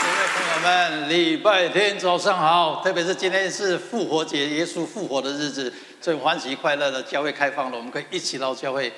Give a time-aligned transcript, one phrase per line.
[0.00, 2.80] 各位朋友们，礼拜天早上好！
[2.84, 8.92] 特别是今天是复活节，耶稣复活的日子，最欢喜快乐的教会开放了，我们可以一起到教会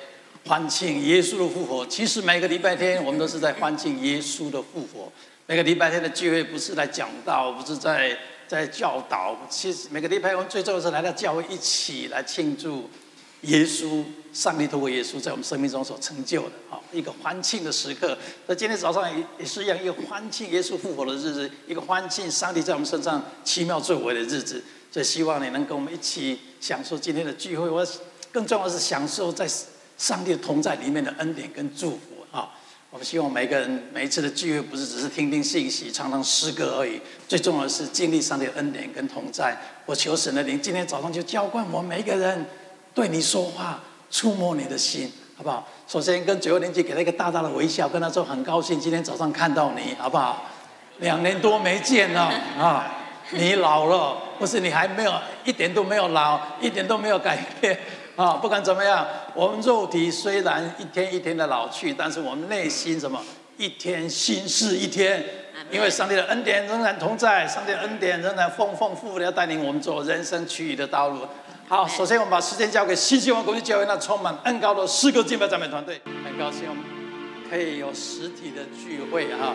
[0.45, 1.83] 欢庆耶稣的复活。
[1.87, 5.11] 其实每个礼拜天，我们都是在欢庆耶稣的复活。
[5.47, 8.15] 每个礼拜天的聚会不是来讲道，不是在
[8.47, 12.87] 在教导，其实每个礼拜我们最重要是来到教会一起来庆祝
[13.41, 14.03] 耶稣。
[14.33, 18.17] 上帝透过耶稣在我们生命中所成就的，好一个欢庆的时刻。
[18.47, 24.63] 那今天早上也也是一样，一个欢庆耶稣复活的日子，一个欢庆上帝在我们身上奇妙作为的日子。
[24.91, 27.69] 所以希望你能跟我们一起享受今天的聚会。
[27.69, 27.85] 我
[28.31, 29.47] 更重要的是享受在
[29.97, 31.97] 上帝同在里面的恩典跟祝福。
[32.31, 32.49] 啊，
[32.89, 39.57] 我们希望每个人每一次的聚会不是只是听听信息、唱唱诗歌而已，最重要的是经历上帝的恩典跟同在。
[39.85, 42.45] 我求神的灵今天早上就浇灌我每一个人，
[42.93, 43.81] 对你说话。
[44.11, 45.65] 触摸你的心，好不好？
[45.87, 50.43] 首先跟九六年级给他一个大大的微笑，跟他说很高兴今天早上看到你，好不好？
[50.97, 52.93] 两年多没见了啊，
[53.31, 55.13] 你老了，不是你还没有
[55.45, 57.75] 一点都没有老，一点都没有改变
[58.15, 58.33] 啊。
[58.33, 63.19] 不管怎么样，我们肉体虽然一天一天的老去，但是我们内心什么
[63.57, 65.25] 一天心事一天，
[65.71, 71.21] 因为上帝的恩典仍然同在，上帝的恩典仍然丰丰富富的要带领我们走人生取义的道路。
[71.71, 76.01] 好，首先我们把时间交给新希望国际教会那充满恩高的诗歌敬拜赞美团队。
[76.21, 76.83] 很高兴我们
[77.49, 79.53] 可以有实体的聚会哈。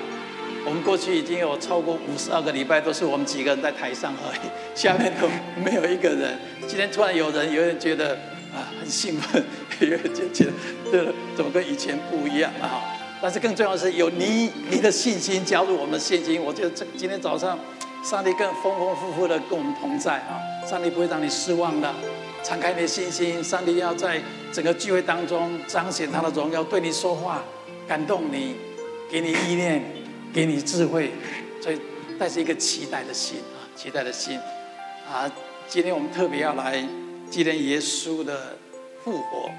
[0.65, 5.29] 我们过去已经有超过五十二个礼拜都是我们几个人在台上而已， 下面都
[5.63, 6.39] 没有一个人。
[6.67, 8.15] 今天突然有人，有人觉得
[8.55, 9.45] 啊很兴奋，
[9.81, 10.53] 有人就觉得
[10.91, 12.81] 对了，怎么跟以前不一样了哈？
[13.21, 17.59] 但是更重要的是有你你的信心加入我们的信心，我觉得这今天早上。
[18.05, 20.39] 上帝更丰丰富富的跟我们同在啊！
[20.69, 21.95] 上帝不会让你失望的，
[22.43, 23.43] 敞开你的信心。
[23.43, 24.21] 上帝要在
[24.53, 27.45] 整个聚会当中彰显他的荣耀，对你说话，
[27.87, 28.57] 感动你，
[29.09, 29.83] 给你意念，
[30.33, 31.13] 给你智慧，
[31.63, 31.81] 所以
[32.19, 34.39] 带着一个期待的心啊，期待的心
[35.09, 35.31] 啊！
[35.69, 36.85] 今天我们特别要来
[37.31, 38.57] 纪念耶稣的
[39.05, 39.51] 复活，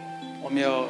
[0.44, 0.88] 我们要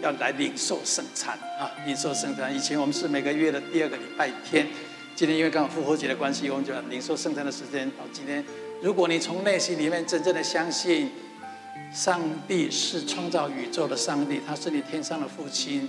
[0.00, 2.54] 要来领受圣餐啊，领受圣餐。
[2.54, 4.66] 以前我们是每个月的第二个礼拜天。
[5.14, 7.90] 今天因为刚好复活节的关系，我们就要领受圣餐的时间。
[7.90, 8.44] 到今天，
[8.80, 11.10] 如果你从内心里面真正的相信，
[11.92, 15.88] 上帝是创造宇宙的上帝，他是你天上的父亲，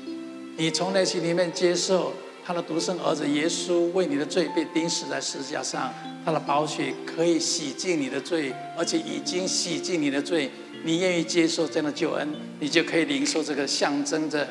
[0.57, 2.13] 你从内心里面接受
[2.43, 5.93] 他的独生儿子耶稣为你的罪被钉死在十字架上，
[6.25, 10.49] 他的宝血可以洗净你的罪，而且已经洗净你的罪。
[10.83, 12.27] 你愿意接受这样的救恩，
[12.59, 14.47] 你就可以领受这个象征着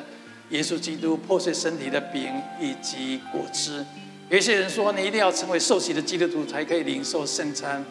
[0.51, 3.85] 耶稣基督破碎身体的饼以及果汁。
[4.29, 7.83] 有些人说，你一定要成为受洗的基督徒才可以领受圣餐。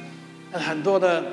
[0.52, 1.24] 很多的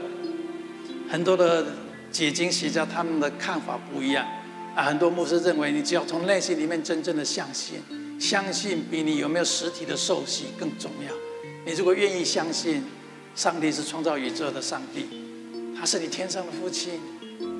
[1.10, 1.66] 很多的
[2.10, 4.26] 解经学家他们的看法不一样。
[4.74, 7.78] 啊，很多牧师认为，你只要从内心里面真正的相信，
[8.18, 11.14] 相信比你有没有实体的受洗更重要。
[11.64, 12.82] 你如果愿意相信，
[13.36, 15.06] 上帝是创造宇宙的上帝，
[15.78, 16.98] 他是你天上的父亲，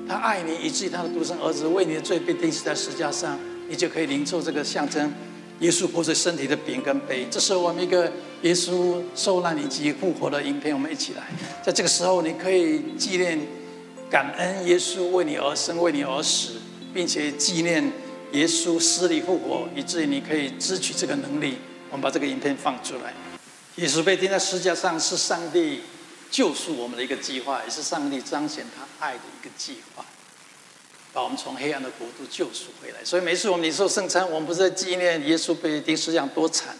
[0.05, 3.39] 他爱你以至于他的独生儿子为你的罪被钉死在石架上，
[3.69, 5.09] 你就可以领受这个象征。
[5.59, 8.11] 耶稣破碎身体的饼跟杯，这是我们一个
[8.41, 10.75] 耶稣受难以及复活的影片。
[10.75, 11.23] 我们一起来，
[11.63, 13.39] 在这个时候，你可以纪念、
[14.09, 16.61] 感恩耶稣为你而生、为你而死，
[16.93, 17.91] 并且纪念
[18.33, 21.57] 耶稣死里复活，以至于你可以支取这个能力。
[21.89, 23.13] 我们把这个影片放出来。
[23.77, 25.81] 耶稣被钉在十字架上，是上帝
[26.29, 30.03] 救赎我们的一个计划，也是上帝彰显他爱的一个计划。
[31.15, 36.75] 把我们从黑暗的国度救赎回来，所以每次我们领受圣餐，我们不是在纪念耶稣被钉十字架多惨，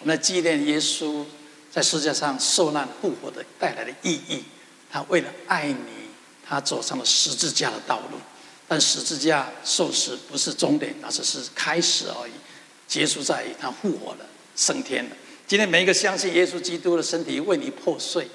[0.00, 1.24] 我们在纪念耶稣
[1.72, 4.44] 在世界上受难复活的带来的意义。
[4.92, 6.10] 他为了爱你，
[6.46, 8.18] 他走上了十字架的道路，
[8.68, 12.32] 但十字架受死不是终点，那只是开始而已。
[12.86, 15.10] 结束在于他复活了，升天了。
[15.46, 18.28] 今天每一个相信耶稣基督的身体为你破碎，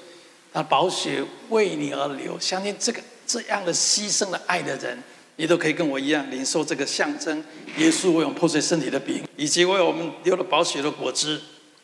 [0.52, 5.00] 他宝血为你而流，相信这个这样的牺牲的爱的人。
[5.36, 7.42] 你都可以跟我一样领受这个象征，
[7.78, 11.40] 耶稣为我们破碎身体的饼，以及为我们流了宝血的果汁。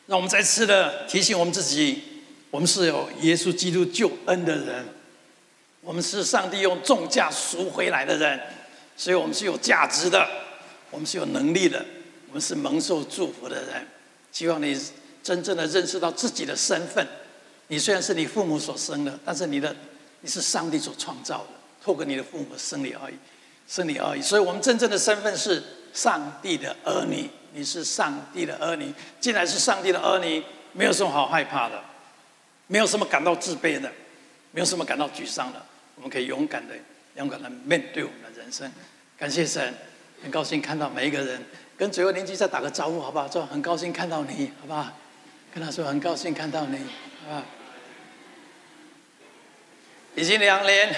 [0.06, 2.02] 让我们再次的提醒我们自己：
[2.50, 4.84] 我们是有耶稣基督救恩的人，
[5.82, 8.40] 我们是上帝用重价赎回来的人，
[8.96, 10.28] 所以我们是有价值的，
[10.90, 11.84] 我们是有能力的，
[12.28, 13.86] 我们是蒙受祝福的人。
[14.32, 14.80] 希望你
[15.22, 17.06] 真正的认识到自己的身份。
[17.68, 19.74] 你虽然是你父母所生的，但是你的
[20.20, 21.50] 你是上帝所创造的，
[21.84, 23.14] 透过你的父母生你而已。
[23.70, 25.62] 是你而已，所以我们真正的身份是
[25.94, 27.30] 上帝的儿女。
[27.52, 31.80] 你是上帝的儿女，既然是上帝的儿女，没有什么好害怕的，
[32.68, 33.90] 没有什么感到自卑的，
[34.52, 35.60] 没有什么感到沮丧的。
[35.96, 36.74] 我们可以勇敢的、
[37.16, 38.70] 勇敢的面对我们的人生。
[39.18, 39.74] 感谢神，
[40.22, 41.44] 很高兴看到每一个人。
[41.76, 43.28] 跟最后邻居再打个招呼，好不好？
[43.28, 44.86] 说很高兴看到你，好不好？
[45.52, 46.76] 跟他说很高兴看到你
[47.28, 47.42] 啊。
[50.14, 50.94] 已经两年，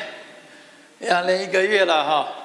[0.99, 2.42] 两年一个月了哈。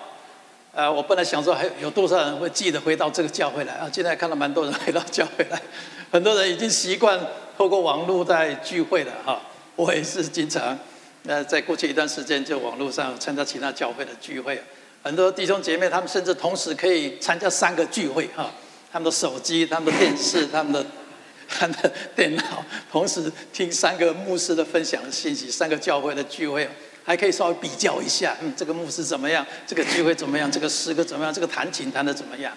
[0.77, 3.89] 呃，我本来想说还有多少人会记得回到这个教会来啊？
[3.91, 5.59] 现在看到蛮多人回到教会来，
[6.13, 7.19] 很多人已经习惯
[7.57, 9.41] 透过网络在聚会了哈。
[9.75, 10.77] 我也是经常，
[11.25, 14.61] 呃，在过去一段时间就网络上参加其他教会的聚会，
[15.01, 18.51] 很多弟兄姐妹他们甚至同时可以参加三个聚会哈。
[18.91, 20.85] 他们的手机、他们的电视、他们的
[21.49, 26.69] 他们的电脑，同时听三个牧师的分享信息，三个教会的聚会。
[27.07, 29.45] 还可以稍微比较一下，嗯，这个牧师怎么样？
[29.65, 30.51] 这个聚会怎么样？
[30.51, 31.33] 这个诗歌怎么样？
[31.33, 32.51] 这个弹琴弹得怎么样？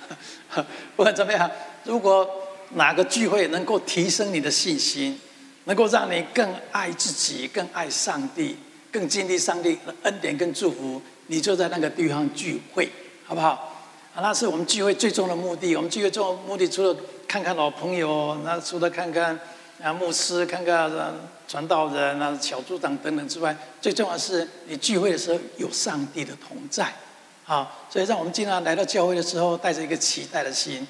[0.97, 1.49] 不管怎么样，
[1.85, 2.29] 如果
[2.71, 5.21] 哪个聚会能够提升你的信心，
[5.67, 8.57] 能够让你更爱自己、更爱上帝、
[8.91, 12.91] 更经历上帝的恩典跟祝福，你就在那个地方聚会，
[13.25, 13.87] 好不好？
[14.17, 15.77] 啊，那是我们聚会最终的目的。
[15.77, 16.97] 我们聚会最终目的，除了
[17.29, 19.39] 看看老朋友，那除了看看。
[19.83, 21.15] 啊，牧师看看啊
[21.51, 26.95] 传道人啊，小组长等等之外，最重要的是你聚会的时候有上帝的同在，
[27.43, 30.87] 好，所以让我们经常来到教会的时候，带着一个期待的心，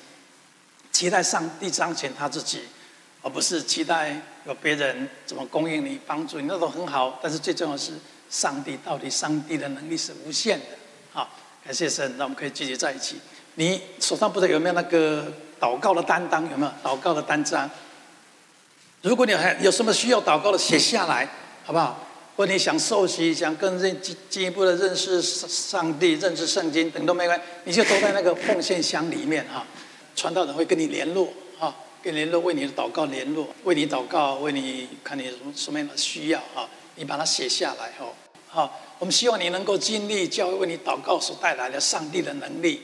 [0.93, 2.61] 期待上帝彰显他自己，
[3.23, 4.15] 而不是期待
[4.45, 7.19] 有别人怎么供应你、帮助你，那都很好。
[7.23, 7.95] 但是最重要的是，
[8.29, 10.67] 上帝到底上帝的能力是无限的，
[11.11, 11.27] 好，
[11.65, 13.19] 感谢神，那我们可以聚集在一起。
[13.55, 16.43] 你手上不知道有没有那个祷告的担当？
[16.51, 17.71] 有没有祷告的单张？
[19.02, 21.26] 如果你还有什么需要祷告的，写下来，
[21.64, 22.06] 好不好？
[22.37, 29.67] 或者你想受洗，想更认进进一步的认识上帝、认识圣经等都没关系，你就都在那个奉献箱里面哈。
[30.17, 38.12] 传道人会跟你联络哈，跟联络为你的祷告联络，为你祷告，为你看你有什么什么样的需要哈，你把它写下来哦。
[38.49, 42.82] 好，我们希望你能够经历教会为你祷告所带来的上帝的能力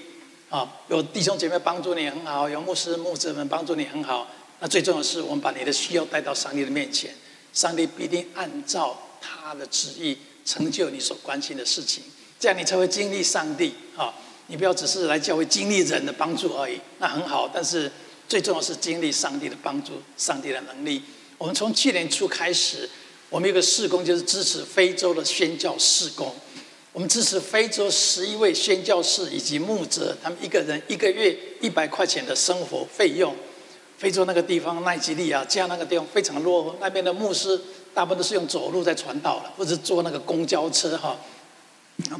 [0.48, 4.26] 啊，有弟兄姐妹帮助你很好，有牧师牧者们帮助你很好。
[4.60, 7.14] 那最重要的是，我们把你的需要带到上帝的面前，
[7.52, 12.02] 上帝必定按照他的旨意成就你所关心的事情，
[12.40, 14.14] 这样你才会经历上帝啊！
[14.46, 17.90] 你不要只是来教会经历人的帮助而已，那很好，但是
[18.28, 21.02] 最重要是经历上帝的帮助，上帝的能力。
[21.36, 22.88] 我们从去年初开始，
[23.28, 26.34] 我们有个事工就是支持非洲的宣教事工，
[26.92, 33.36] 我们支持非洲十一位宣教士以及牧者，他们一个人一个月一百块钱的生活费用。
[33.96, 36.76] 非洲那个地方，奈及利亚，加那个地方非常落后。
[36.80, 37.58] 那边的牧师
[37.94, 41.16] 大部分都是用走路在传道的，或者坐那个公交车哈，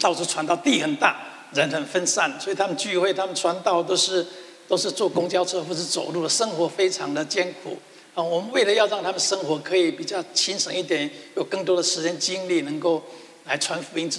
[0.01, 0.57] 到处传道。
[0.57, 1.17] 地很大，
[1.53, 4.27] 人很分散，所以他们聚会、他们传道都是
[4.67, 7.77] 都是坐公交车或者走路的，生活非常的艰苦。
[8.15, 13.03] 啊，我们为了要让他们生活可以比较轻省一点，有更多的时间精力能够
[13.45, 14.11] 来传福音，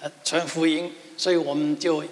[0.00, 2.02] 呃，传福音，所以我们就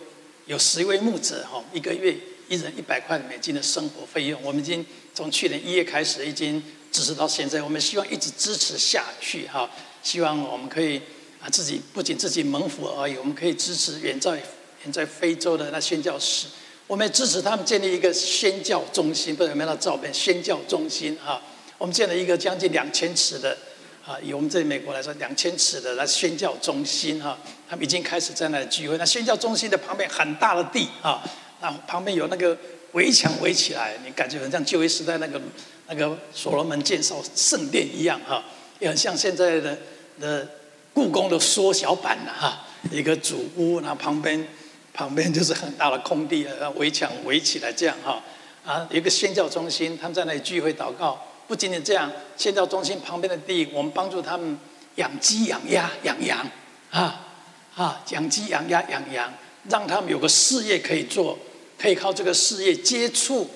[0.45, 2.15] 有十位牧者哈，一个月。
[2.51, 6.61] 一人一百块美金的生活费用，我们已经从去年一月开始，已经
[6.91, 7.63] 支持到现在。
[7.63, 9.71] 我们希望一直支持下去，哈！
[10.03, 11.01] 希望我们可以
[11.41, 16.49] 啊，自己不仅自己蒙福而已，我们可以支持远在远在非洲的那宣教士，
[16.89, 19.37] 我们也支持他们建立一个宣教中心。
[19.37, 20.13] 不知道有没有那照片？
[20.13, 21.41] 宣教中心，哈！
[21.79, 23.57] 我们建了一个将近两千尺的
[24.05, 27.39] 啊，以我们这里美国来说，两千尺的那宣教中心，哈！
[27.69, 28.99] 他们已经开始在那里聚会。
[28.99, 31.23] 那宣教中心的旁边很大的地，啊！
[31.61, 32.57] 那旁边有那个
[32.93, 35.41] 围墙围起来，你感觉很像旧约时代那个
[35.89, 38.43] 那个所罗门建造圣殿一样哈，
[38.79, 39.79] 也很像现在的
[40.19, 40.49] 的
[40.93, 44.47] 故宫的缩小版的哈，一个主屋，然后旁边
[44.93, 48.23] 旁边就是很大的空地，围墙围起来这样哈
[48.65, 51.21] 啊，有一个宣教中心，他们在那里聚会祷告。
[51.47, 54.57] 不仅仅这样，宣教中心旁边的地，我们帮助他们
[54.95, 56.49] 养鸡、养鸭、养羊
[56.93, 57.27] 啊
[57.75, 59.33] 啊，养鸡、养鸭、养羊，
[59.69, 61.37] 让他们有个事业可以做。
[61.81, 63.49] 可以靠这个事业接触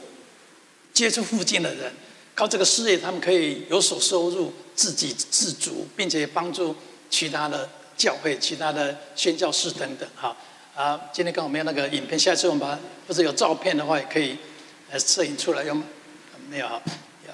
[0.95, 1.93] 接触附近的人，
[2.35, 6.75] 靠这个事业，他们可以有所收入，自给自足，并且帮助
[7.11, 10.09] 其他的教会、其他的宣教士等等。
[10.17, 10.35] 哈
[10.75, 14.37] 啊，今天刚好没有那个影片，下一次我们把或者有照片的话，也可以
[14.91, 15.63] 呃摄影出来。
[15.63, 15.75] 有
[16.49, 16.81] 没有哈？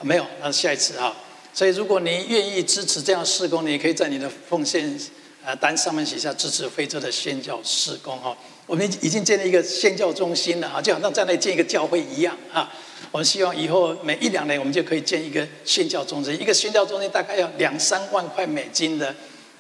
[0.03, 1.15] 没有，那下一次哈。
[1.55, 4.99] 所以，如果你愿意支持这样施工，你也可以在你的奉献
[5.45, 8.37] 呃单上面写下支持非洲的宣教施工哈。
[8.71, 12.73] 我们已经建立一个宣教中心了啊，就好像在那建一个教会一样啊。
[13.11, 16.41] 我们希望以后每一两年，我们就可以建一个宣教中心。
[16.41, 19.13] 一个宣教中心大概要两三万块美金的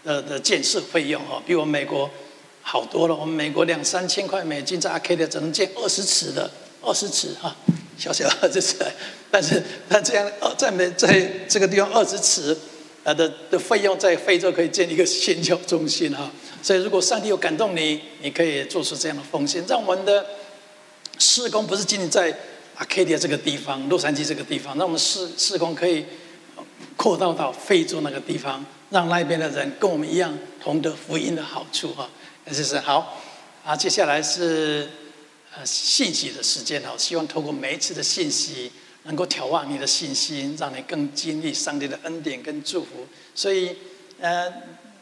[0.04, 2.08] 呃的建设费用哦，比我们美国
[2.62, 3.16] 好多了。
[3.16, 6.48] 我们美国两三千块美金在阿 K 的只能建二十尺的，
[6.80, 7.56] 二十尺哈，
[7.98, 8.76] 小小二十尺。
[9.28, 12.56] 但是但这样在美在这个地方二十尺
[13.02, 16.30] 呃的的费用，在非洲可以建一个宣教中心哈。
[16.62, 20.26] 所以，如果上帝有感动你，你可以做出这样的奉献，让我们的
[21.18, 22.36] 事工不是仅仅在
[22.76, 26.04] 阿卡迪亚这个地方，洛杉矶这个地方，让我们事事工可以
[26.96, 32.08] 扩大到非洲那个地方，让那边的人跟我们一样同得福音的好处哈。
[32.46, 33.20] 这是好
[33.64, 34.88] 啊，接下来是
[35.54, 38.72] 呃信息的时间哈，希望透过每一次的信息，
[39.04, 43.06] 能够挑旺你的信心，让你更经历上帝的恩典跟祝福。
[43.34, 43.76] 所以
[44.20, 44.52] 呃，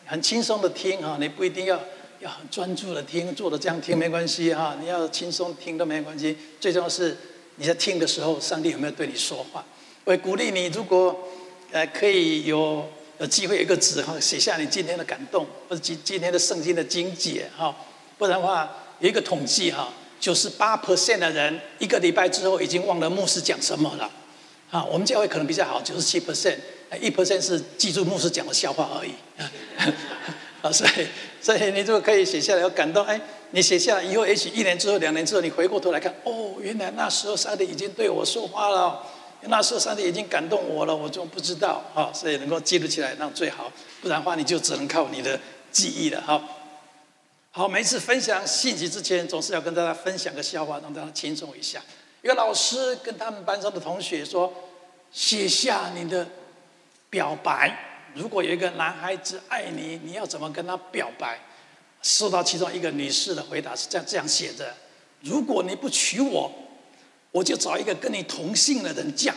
[0.08, 1.78] 很轻松的听哈，你不一定要。
[2.20, 4.76] 要很专注的听，坐着这样听没关系哈。
[4.80, 6.36] 你要轻松听都没关系。
[6.58, 7.16] 最重要是
[7.58, 9.64] 你在听的时候，上帝有没有对你说话？
[10.02, 11.16] 我鼓励你，如果
[11.70, 12.84] 呃可以有
[13.20, 17.72] 有机会有一个纸哈，写下你今天的感动，或者今今天的圣经的经解哈。
[18.18, 24.10] 不然的话，有一个统计哈，九十八 percent 的人一个礼拜之后已经忘了牧师讲什么了。
[24.72, 26.56] 啊，我们教会可能比较好，九十七 percent，
[26.96, 29.12] 一 percent 是记住牧师讲的笑话而已。
[30.62, 31.06] 啊，所以，
[31.40, 33.20] 所以你就可以写下来，要感动，哎，
[33.52, 39.00] 你写下来以后，也许一年之后、两年之后，你回过头来看，哦，原来那时候上帝已经对我说话了，
[39.42, 45.38] 那时候上帝已经感动我了，我就不知道啊，所以能够记录起来那最好，不然的话你就只能靠你的
[45.70, 46.20] 记忆了。
[46.22, 46.42] 好，
[47.52, 51.80] 好，每次分享信息之前，总是要跟大家分享个笑话，让大家轻松一下。
[52.20, 54.52] 一个老师跟他们班上的同学说
[55.12, 56.26] ：“写下你的
[57.10, 57.84] 表白。”
[58.14, 61.38] 如果有一个男孩子爱你，你要怎么跟他表白？
[62.02, 64.72] 收到其中一个女士的回答是这样这样写着：
[65.20, 66.50] 如果你不娶我，
[67.32, 69.34] 我就找一个跟你同姓的人嫁，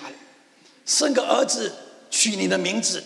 [0.86, 1.72] 生个儿子
[2.10, 3.04] 取你的名字，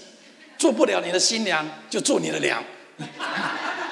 [0.57, 2.63] 做不了你的新娘就做你的娘。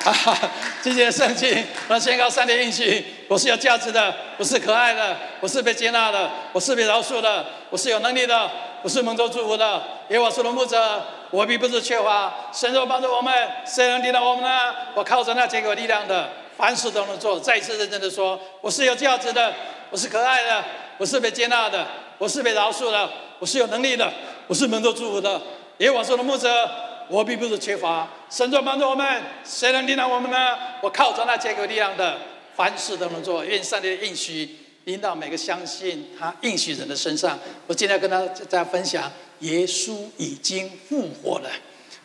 [0.02, 0.52] 哈哈，
[0.84, 8.52] 谢谢圣经，我宣告上帝应许：我是有价值的，我是可爱的，我是被接纳的，我是被饶恕的，我是有能力的，
[8.84, 11.04] 我是蒙受祝福的，因为我是的牧者。
[11.34, 13.34] 我并不是缺乏，神若帮助我们，
[13.66, 14.72] 谁能抵挡我们呢？
[14.94, 17.40] 我靠着那结果力量的，凡事都能做。
[17.40, 19.52] 再一次认真的说，我是有价值的，
[19.90, 20.64] 我是可爱的，
[21.00, 21.88] 我是被接纳的，
[22.20, 24.14] 我是被饶恕的，我是有能力的，
[24.46, 25.42] 我是蒙受祝福的。
[25.80, 26.70] 耶和华是我的牧者，
[27.08, 30.56] 我并不是缺乏，神若帮助我们，谁能抵挡我们呢？
[30.82, 32.16] 我靠着那结果力量的，
[32.56, 33.44] 凡事都能做。
[33.44, 37.40] 愿上帝的应许引导每个相信他应许人的身上。
[37.68, 39.12] 我今天跟大家分享。
[39.40, 41.50] 耶稣已经复活了。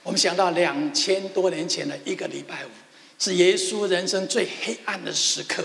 [0.02, 2.68] 我们想到两千多年前的一个礼拜五，
[3.16, 5.64] 是耶稣人生最黑暗的时刻。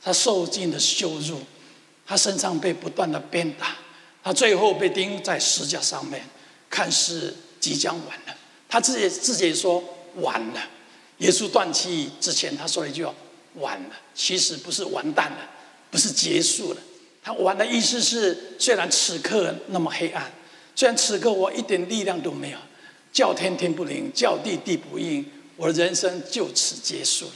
[0.00, 1.40] 他受尽了羞辱，
[2.06, 3.76] 他身上被不断的鞭打，
[4.22, 6.22] 他最后被钉在十字架上面，
[6.70, 8.36] 看似即将完了。
[8.68, 9.82] 他自己自己说
[10.16, 10.62] 完了。
[11.18, 13.12] 耶稣断气之前，他说了一句话：
[13.54, 13.90] 完了。
[14.14, 15.50] 其实不是完蛋了，
[15.90, 16.80] 不是结束了。
[17.22, 20.32] 他完的意思是，虽然此刻那么黑暗。
[20.74, 22.58] 虽然此刻我一点力量都没有，
[23.12, 25.24] 叫天天不灵，叫地地不应，
[25.56, 27.32] 我的人生就此结束了。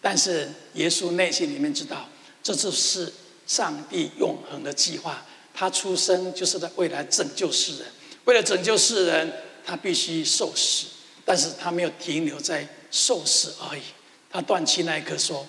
[0.00, 2.08] 但是耶稣内心里面知道，
[2.42, 3.12] 这就是
[3.46, 5.26] 上帝永恒的计划。
[5.52, 7.86] 他出生就是在未来拯救世人，
[8.24, 9.32] 为了拯救世人，
[9.64, 10.86] 他必须受死。
[11.24, 13.82] 但是他没有停留在受死而已，
[14.30, 15.46] 他断气那一刻说：“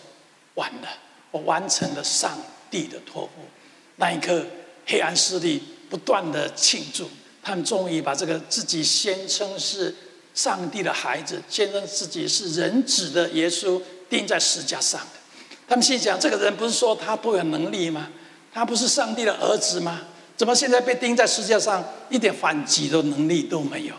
[0.55, 0.87] 完了，
[1.35, 2.37] 我完成了上
[2.71, 3.31] 帝的托付。”
[3.97, 4.45] 那一刻，
[4.85, 7.09] 黑暗势力不断的庆祝。
[7.43, 9.93] 他们终于把这个自己宣称是
[10.33, 15.19] 上帝的孩子，宣称自己是人子的耶稣钉在十架上的。
[15.67, 18.09] 他们心想：这个人不是说他多有能力吗？
[18.53, 20.01] 他不是上帝的儿子吗？
[20.37, 23.93] 怎么现在被钉在十架上，一点反击的能力都没有？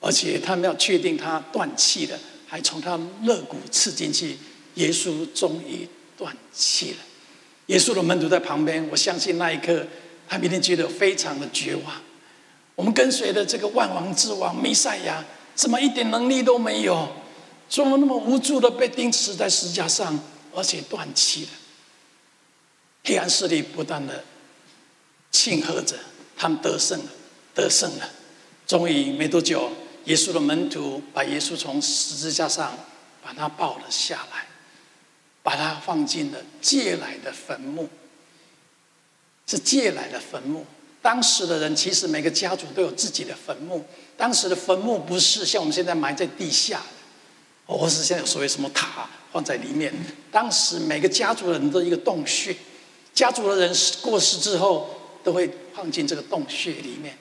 [0.00, 4.36] 而且他们要确定他断气了，还从他肋骨刺进去。
[4.74, 6.98] 耶稣终于断气了。
[7.66, 9.86] 耶稣的门徒在旁边，我相信那一刻，
[10.28, 11.94] 他一定觉得非常的绝望。
[12.74, 17.08] 我们跟随的这个万王之王弥赛亚，怎么一点能力都没有？
[17.68, 20.18] 怎么那么无助的被钉死在石架上，
[20.54, 21.50] 而且断气了？
[23.04, 24.22] 黑暗势力不断的
[25.30, 25.96] 庆贺着，
[26.36, 27.06] 他们得胜了，
[27.54, 28.08] 得胜了。
[28.66, 29.70] 终于没多久，
[30.04, 32.76] 耶稣的门徒把耶稣从十字架上
[33.22, 34.46] 把他抱了下来，
[35.44, 37.88] 把它放进了借来的坟墓，
[39.46, 40.64] 是借来的坟墓。
[41.02, 43.84] 当时的人其实每个家族都有自己的坟墓。
[44.16, 49.92] 当时的坟墓不是像我们现在埋在地下的，或是现在所谓什么塔放在里面。
[50.32, 52.56] 当时每个家族的人都一个洞穴，
[53.12, 54.88] 家族的人过世之后
[55.22, 57.18] 都会放进这个洞穴里面。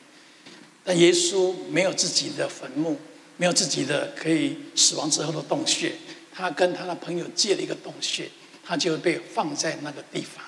[0.86, 2.98] 但耶稣没有自己的坟墓，
[3.36, 5.94] 没有自己的可以死亡之后的洞穴，
[6.34, 8.30] 他跟他的朋友借了一个洞穴，
[8.66, 10.44] 他就被放在那个地方。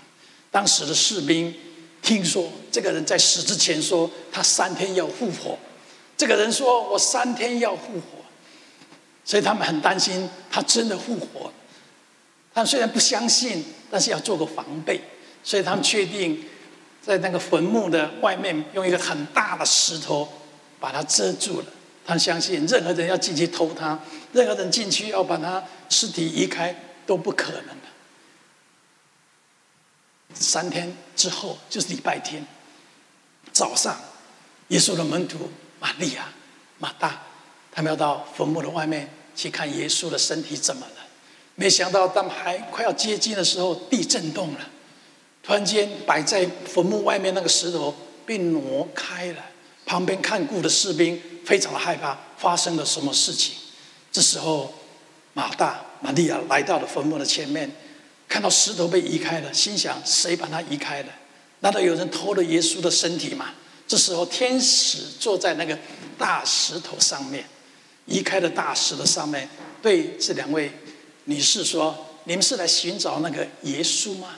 [0.50, 1.54] 当时的士兵。
[2.02, 5.58] 听说这个人在死之前说他三天要复活，
[6.16, 8.24] 这个人说我三天要复活，
[9.24, 11.52] 所以他们很担心他真的复活。
[12.54, 15.02] 他虽然不相信，但是要做个防备，
[15.44, 16.46] 所以他们确定
[17.02, 20.32] 在那个坟墓的外面用一个很大的石头
[20.80, 21.66] 把它遮住了。
[22.06, 24.00] 他相信任何人要进去偷他，
[24.32, 27.88] 任何人进去要把他尸体移开都不可能的。
[30.34, 32.46] 三天之后就是礼拜天
[33.52, 33.98] 早上，
[34.68, 36.28] 耶稣的门徒玛利亚、
[36.78, 37.22] 马大，
[37.72, 40.94] 他们要到坟墓的外面去看耶稣的身体怎么了。
[41.56, 44.60] 没想到当还快要接近的时候，地震动了，
[45.42, 47.96] 突然间摆在坟墓外面那个石头
[48.26, 49.46] 被挪开了，
[49.86, 51.22] 旁边看顾的士兵。
[51.46, 53.54] 非常的害怕，发生了什么事情？
[54.12, 54.74] 这时候，
[55.34, 57.72] 马大、玛利亚来到了坟墓的前面，
[58.28, 61.10] 看到石头被移开了，心想：谁把它移开了？
[61.60, 63.54] 难道有人偷了耶稣的身体吗？
[63.88, 65.78] 这时候，天使坐在那个
[66.18, 67.46] 大石头上面，
[68.08, 69.48] 移开了大石的上面，
[69.84, 70.72] 对这两位
[71.26, 74.30] 女士说：“你们是来寻找那个耶稣吗？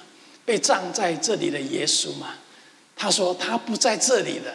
[0.43, 2.33] 被葬在这里的耶稣吗？”
[2.97, 4.53] 他说：“他不在这里了，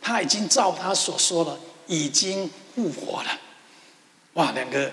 [0.00, 1.58] 他已经照他所说的。”
[1.90, 3.40] 已经复活了，
[4.34, 4.52] 哇！
[4.52, 4.92] 两个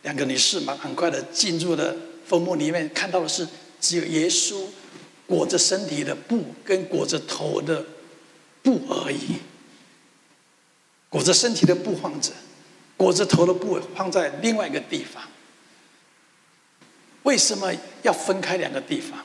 [0.00, 3.46] 两个女士嘛，很快的进入了坟墓里面，看到的是
[3.78, 4.64] 只有耶稣
[5.26, 7.84] 裹着身体的布跟裹着头的
[8.62, 9.36] 布而已。
[11.10, 12.32] 裹着身体的布放着，
[12.96, 15.22] 裹着头的布放在另外一个地方。
[17.24, 19.22] 为什么要分开两个地方？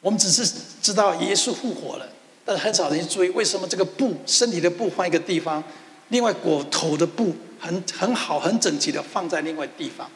[0.00, 0.44] 我们只是
[0.82, 2.08] 知道耶稣复活了，
[2.46, 5.62] 但是很少人去注意为什么这个布身体的布放一个地方。
[6.08, 10.08] 另外，裹头的布很很好、很整齐的放在另外地方。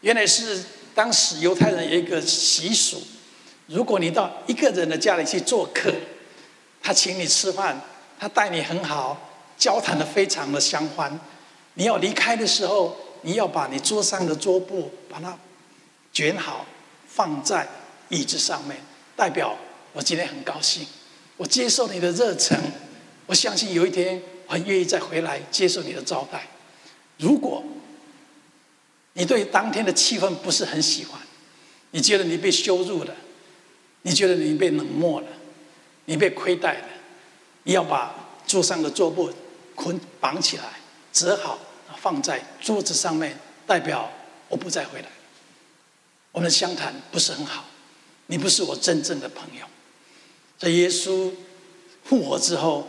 [0.00, 0.64] 原来是
[0.94, 3.02] 当时犹太人有一个习俗：
[3.66, 5.92] 如果你到一个人的家里去做客，
[6.82, 7.78] 他请你吃饭，
[8.18, 11.20] 他待你很好，交谈的非常的相欢。
[11.74, 15.36] 你要离开的时候，你要把你桌上的桌布把它
[16.14, 16.64] 卷好，
[17.06, 17.68] 放在
[18.08, 18.78] 椅子上面，
[19.14, 19.54] 代表
[19.92, 20.86] 我今天很高兴，
[21.36, 22.58] 我接受你的热忱，
[23.26, 24.22] 我相信有一天。
[24.48, 26.46] 我很愿意再回来接受你的招待。
[27.18, 27.64] 如果
[29.14, 31.20] 你对当天的气氛不是很喜欢，
[31.90, 33.12] 你觉得你被羞辱了，
[34.02, 35.26] 你觉得你被冷漠了，
[36.04, 36.88] 你被亏待了，
[37.64, 38.14] 你要把
[38.46, 39.32] 桌上的桌布
[39.74, 40.64] 捆绑起来，
[41.12, 41.58] 折好
[41.96, 44.08] 放在桌子上面，代表
[44.48, 45.08] 我不再回来。
[46.30, 47.64] 我们相谈不是很好，
[48.26, 49.66] 你不是我真正的朋友。
[50.58, 51.30] 在耶稣
[52.04, 52.86] 复活之后。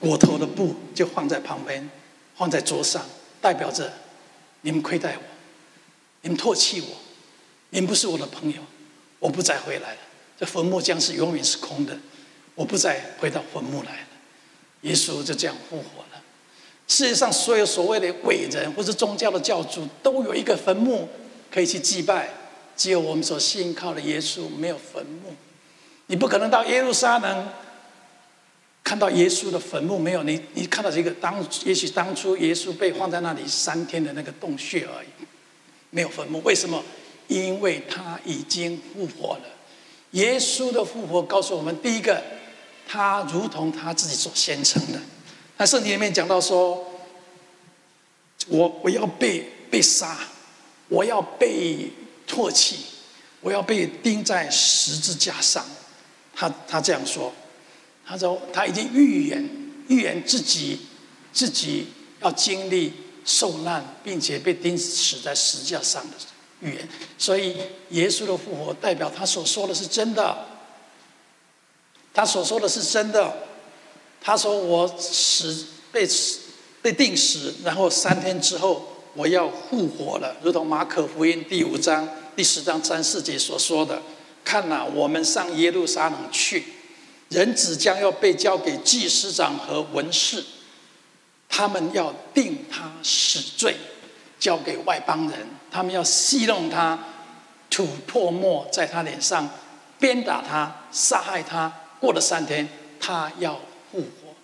[0.00, 1.86] 裹头的布就放在旁边，
[2.34, 3.04] 放在桌上，
[3.38, 3.92] 代表着
[4.62, 5.22] 你们亏待我，
[6.22, 6.86] 你们唾弃我，
[7.68, 8.62] 你们不是我的朋友，
[9.18, 9.98] 我不再回来了。
[10.38, 11.98] 这坟墓将是永远是空的，
[12.54, 14.06] 我不再回到坟墓来了。
[14.80, 16.22] 耶稣就这样复活了。
[16.88, 21.06] 世界上所有所谓的伟人或者宗教的教主都有一个坟墓
[21.50, 22.30] 可以去祭拜，
[22.74, 25.34] 只有我们所信靠的耶稣没有坟墓。
[26.10, 27.48] 你不可能到耶路撒冷。
[28.82, 30.24] 看到耶稣的坟墓没有？
[30.24, 35.08] 你你看到这个当，也许当初耶稣被放在那里三天的那个洞穴而已，
[35.90, 36.42] 没有坟墓。
[36.42, 36.82] 为什么？
[37.28, 39.44] 因为他已经复活了。
[40.12, 42.20] 耶稣的复活告诉我们，第一个，
[42.88, 44.98] 他如同他自己所宣称的。
[45.58, 46.84] 那圣经里面讲到说，
[48.48, 50.18] 我我要被被杀，
[50.88, 51.88] 我要被
[52.26, 52.78] 唾弃，
[53.40, 55.64] 我要被钉在十字架上。
[56.40, 57.30] 他他这样说。
[58.06, 59.48] 他说：“他已经预言，
[59.88, 60.80] 预言自己，
[61.32, 61.86] 自己
[62.20, 62.92] 要经历
[63.26, 66.16] 受难，并且被钉死在十字架上的
[66.60, 66.88] 预言。
[67.18, 67.56] 所以，
[67.90, 70.46] 耶稣的复活代表他所说的是真的。
[72.12, 73.32] 他所说的是真的。
[74.20, 76.40] 他说：‘我死被死
[76.82, 84.02] 被钉死，然后三天之后我要复活了。’如同马可福音第五章第十章三四节所说的
[84.44, 86.64] ：‘看呐，我们上耶路撒冷去。’”
[87.30, 90.44] 人子将要被交给祭司长和文士，
[91.48, 93.76] 他们要定他死罪，
[94.40, 96.98] 交给外邦人，他们要戏弄他，
[97.70, 99.48] 吐唾沫在他脸上，
[100.00, 101.72] 鞭打他，杀害他。
[102.00, 103.60] 过了三天，他要
[103.92, 104.34] 复活，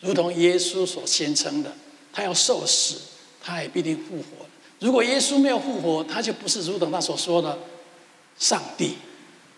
[0.00, 1.70] 如同耶稣所宣称的，
[2.10, 3.02] 他要受死，
[3.42, 4.46] 他也必定复活。
[4.78, 7.58] 如果耶稣没有复活，他就不是如同他所说的
[8.38, 8.96] 上帝，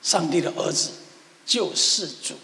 [0.03, 0.91] 上帝的儿子，
[1.47, 2.35] 救世主。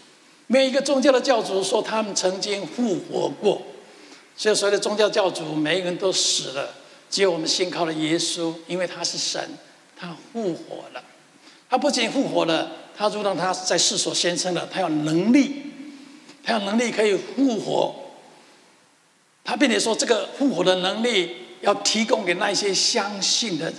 [0.47, 3.61] 每一个宗教的教主说他们曾经复活过，
[4.35, 6.73] 所以所有的宗教教主每一个人都死了，
[7.09, 9.47] 只有我们信靠了耶稣，因为他是神，
[9.95, 11.03] 他复活了。
[11.69, 15.61] 他不仅复活了，他如同他在世所宣称的，他有能力，
[16.43, 17.93] 他有能力可以复活。
[19.43, 23.75] 他并且说这个复活的能力要提供给那些相信的人，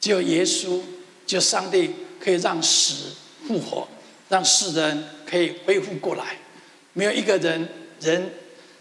[0.00, 0.80] 只有耶稣，
[1.26, 1.92] 只有上帝
[2.24, 2.94] 可以让死
[3.46, 3.86] 复活。
[4.30, 6.38] 让世人可以恢复过来。
[6.94, 7.68] 没有一个人，
[8.00, 8.32] 人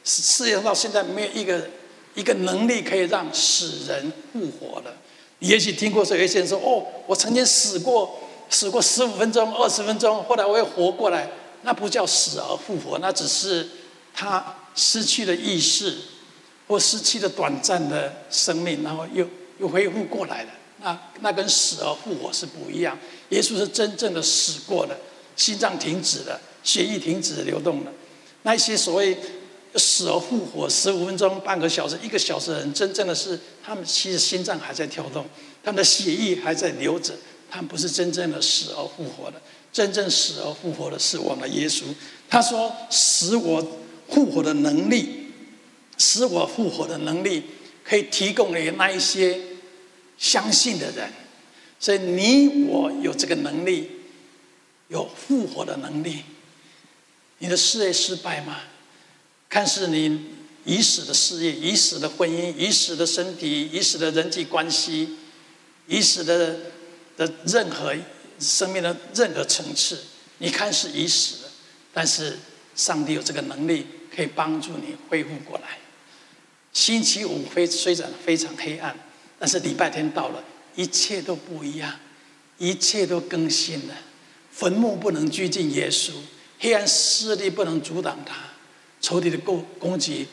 [0.05, 1.67] 世界上到现在没有一个
[2.15, 4.95] 一个能力可以让死人复活的。
[5.39, 8.17] 你也许听过说有些人说：“哦，我曾经死过，
[8.49, 11.29] 死过十五分钟、二十分钟，后来我又活过来。”
[11.63, 13.67] 那不叫死而复活，那只是
[14.13, 15.97] 他失去了意识，
[16.67, 19.27] 或失去了短暂的生命，然后又
[19.59, 20.49] 又恢复过来了。
[20.83, 22.97] 那那跟死而复活是不一样。
[23.29, 24.95] 耶稣是真正的死过的，
[25.35, 27.91] 心脏停止了，血液停止流动了。
[28.43, 29.17] 那些所谓
[29.75, 35.25] 死而复活，十五分钟、半个小时、一个小时的人，真正的是他们其实心脏还在跳动，
[35.63, 37.13] 他们的血液还在流着，
[37.49, 39.41] 他们不是真正的死而复活的。
[39.71, 41.83] 真正死而复活的是我们的耶稣。
[42.29, 43.65] 他说：“使我
[44.09, 45.31] 复活的能力，
[45.97, 47.41] 使我复活的能力，
[47.83, 49.39] 可以提供给那一些
[50.17, 51.11] 相信的人。
[51.79, 53.89] 所以你我有这个能力，
[54.87, 56.23] 有复活的能力。
[57.39, 58.61] 你的事业失败吗？
[59.49, 60.25] 看似你
[60.65, 65.17] 已死的事业、已死的婚姻、已死的身体、已死的人际关系、
[65.87, 66.57] 已死的
[67.17, 67.95] 的任何。”
[68.39, 69.97] 生命的任何层次，
[70.39, 71.35] 你看是已死，
[71.93, 72.37] 但是
[72.75, 75.77] 上帝有这个能力，可以帮助你恢复过来。
[76.73, 78.97] 星期五非虽然非常黑暗，
[79.43, 80.41] 但是礼拜天到了，
[80.73, 81.93] 一切都不一样，
[82.59, 83.93] 一切都更新了。
[84.49, 86.11] 坟墓不能拘禁耶稣，
[86.59, 88.37] 黑暗势力不能阻挡他，
[89.01, 90.25] 仇敌的攻攻击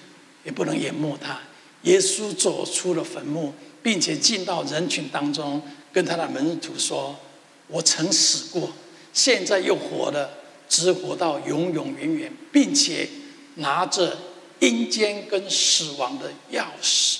[0.44, 1.40] 也不能淹没他。
[1.83, 5.61] 耶稣走出了坟墓，并且进到人群当中，
[5.92, 7.18] 跟他的门徒说。
[7.66, 8.70] 我曾死过，
[9.12, 13.09] 现在又活了，只活到永永远远，并且
[13.57, 14.16] 拿着
[14.61, 17.18] 阴间跟死亡的钥匙，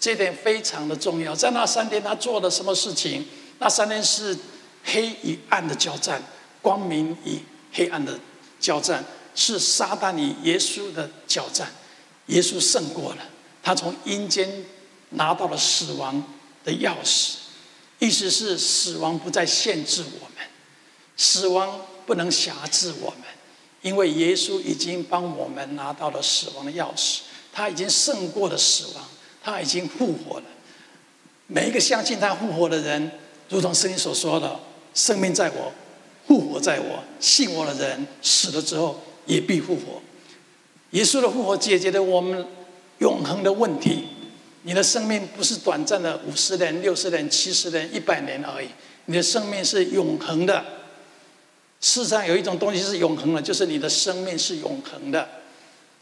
[0.00, 1.36] 这点非常的重要。
[1.36, 3.24] 在那三天，他做了什么事情？
[3.58, 4.36] 那三天是
[4.82, 6.22] 黑与暗的交战，
[6.62, 7.38] 光明与
[7.72, 8.18] 黑暗的
[8.58, 11.70] 交战，是撒旦与耶稣的交战。
[12.26, 13.22] 耶稣胜过了，
[13.62, 14.64] 他从阴间
[15.10, 16.24] 拿到了死亡
[16.64, 17.34] 的钥匙。
[17.98, 20.46] 意思是死亡不再限制我们，
[21.18, 23.24] 死亡不能辖制我们，
[23.82, 27.18] 因为耶稣已经帮我们拿到了死亡的钥匙，
[27.52, 29.04] 他已经胜过了死亡，
[29.42, 30.44] 他已经复活了。
[31.46, 33.10] 每一个相信他复活的人，
[33.48, 34.58] 如同圣经所说的
[34.94, 35.72] ：“生命在我，
[36.26, 40.00] 复活在我，信我的人死了之后也必复活。”
[40.92, 42.46] 耶稣的复活解决了我们
[42.98, 44.08] 永恒的问题。
[44.62, 48.68] 你的生命不是短暂的五十年、六十年、七十年、一百年而已，
[49.06, 50.62] 你的生命是永恒的。
[51.80, 55.26] 世上有一种东西是永恒的，就是你的生命是永恒的。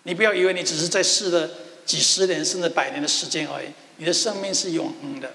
[0.03, 1.49] 你不要以为你只是在世的
[1.89, 5.35] 几十年甚至百年的时间而已，你的生命是永恒的。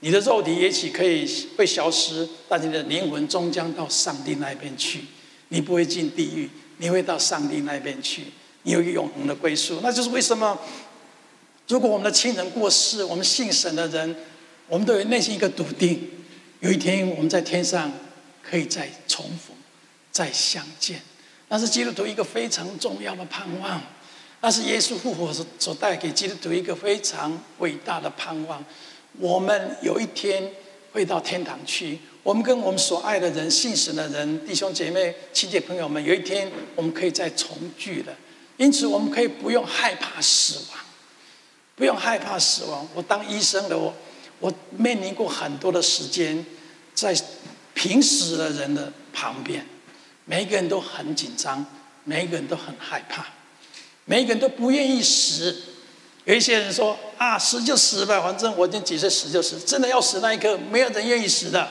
[0.00, 5.00] 你的肉体也许可以会消失，但你的灵魂终将到上帝那边去。
[5.48, 8.22] 你不会进地狱，你会到上帝那边去，
[8.62, 9.80] 你有一个永恒的归宿。
[9.82, 10.58] 那就是为什么？
[11.68, 14.16] 如果我们的亲人过世，我们信神的人，
[14.68, 16.08] 我们都有内心一个笃定，
[16.60, 17.92] 有一天我们在天上
[18.42, 19.54] 可以再重逢、
[20.10, 21.02] 再相见。
[21.48, 23.82] 那是基督徒一个非常重要的盼望，
[24.40, 28.64] 那是耶稣复活所所带给基督徒一个非常伟大的盼望。
[29.18, 30.50] 我们有一天
[30.92, 38.14] 会到天堂去，我们跟我们所爱的人、信神的人、弟兄姐妹、亲戚朋友们，有一天我们可以再重聚了。
[38.56, 40.78] 因此，我们可以不用害怕死亡。
[41.76, 42.86] 不用害怕死亡。
[42.94, 43.94] 我当医生的我，
[44.38, 46.44] 我面临过很多的时间，
[46.94, 47.14] 在
[47.72, 49.64] 濒死的人的旁边，
[50.26, 51.64] 每一个人都很紧张，
[52.04, 53.26] 每一个人都很害怕，
[54.10, 55.54] 每个人都不愿意死。
[56.24, 61.68] 有一些人说：“啊，死就死吧，反正我已经几岁，死就死。”真的要死那一刻，没有人愿意死的。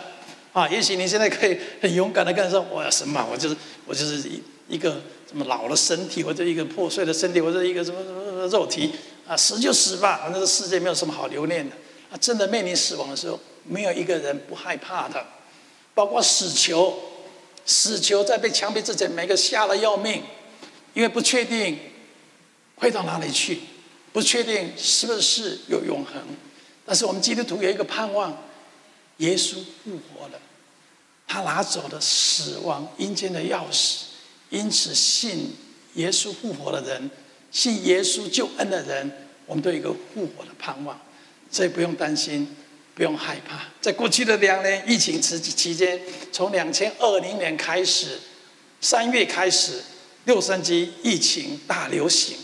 [0.54, 3.28] 啊，也许你现在可以很勇敢的跟人说：“我要什么？
[3.30, 8.89] 我就是我就是一一个什么老的身体，或者一个破碎的身体，或者一个什么什么什么肉体。”
[9.28, 11.75] 啊，死就死吧，反正这世界没有什么好留恋的。
[12.10, 15.25] 啊，真的面临死亡的时候，没有一个人不害怕的，
[15.93, 16.97] 包括死囚，
[17.65, 20.23] 死囚在被枪毙之前，每个吓得要命，
[20.93, 21.78] 因为不确定
[22.80, 23.60] 会到哪里去，
[24.12, 26.22] 不确定是不是有永恒。
[26.86, 28.36] 但是我们基督徒有一个盼望，
[29.18, 30.39] 耶稣复活了，
[31.28, 34.04] 他拿走了死亡阴间的钥匙，
[34.50, 35.56] 因此信
[35.94, 37.12] 耶稣复活的人。
[37.52, 39.12] 信耶稣救恩的人，
[39.46, 41.00] 我们都有一个复活的盼望，
[41.52, 42.48] 所以不用担心，
[42.94, 43.65] 不用害怕。
[43.82, 46.00] 在过去的两年疫情期期间，
[46.32, 48.20] 从两千二零年开始，
[48.80, 49.82] 三月开始，
[50.26, 52.38] 洛杉矶疫情大流行。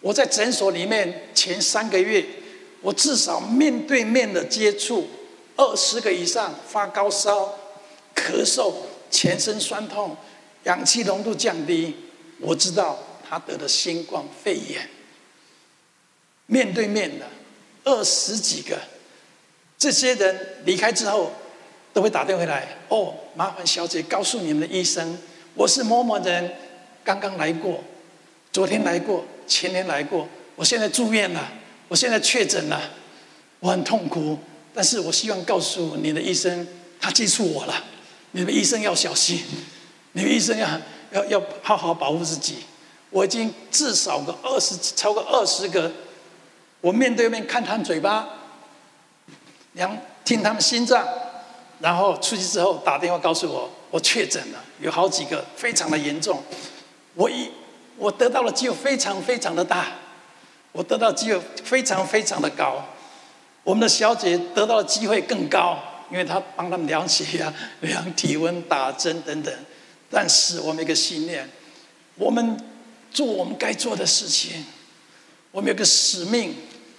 [0.00, 2.24] 我在诊所里面前三个月，
[2.80, 5.06] 我至少面对面的接触
[5.56, 7.54] 二十个以上发高烧、
[8.14, 8.72] 咳嗽、
[9.10, 10.16] 全身酸痛、
[10.64, 11.94] 氧气浓度降低，
[12.38, 14.88] 我知道他得了新冠肺炎。
[16.46, 17.26] 面对面的
[17.84, 18.76] 二十几个，
[19.78, 21.30] 这些人离开之后，
[21.92, 22.66] 都会打电话来。
[22.88, 25.16] 哦，麻烦小姐告诉你们的医生，
[25.54, 26.52] 我是某某人，
[27.04, 27.84] 刚刚来过，
[28.50, 31.52] 昨天来过，前年来过，我现在住院了，
[31.88, 32.80] 我现在确诊了，
[33.58, 34.38] 我很痛苦，
[34.72, 36.64] 但是我希望告诉你的医生，
[37.00, 37.84] 他接触我了，
[38.30, 39.42] 你们医生要小心，
[40.12, 40.68] 你们医生要
[41.10, 42.58] 要要好好保护自己。
[43.10, 45.90] 我已经至少个二十，超过二十个，
[46.80, 48.28] 我面对面看他们嘴巴，
[49.72, 51.04] 然后听他们心脏，
[51.80, 56.40] 然后出去之后打电话告诉我，我确诊了，有好几个非常的严重。
[57.14, 57.50] 我一
[58.00, 59.92] 我得到的机会非常非常的大，
[60.72, 62.82] 我得到机会非常非常的高。
[63.62, 65.78] 我们的小姐得到的机会更高，
[66.10, 69.54] 因为她帮他们量血压、 量体温、打针等等。
[70.10, 71.46] 但是我们一个信念，
[72.16, 72.56] 我们
[73.12, 74.64] 做我们该做的事情，
[75.50, 76.54] 我们有个使命。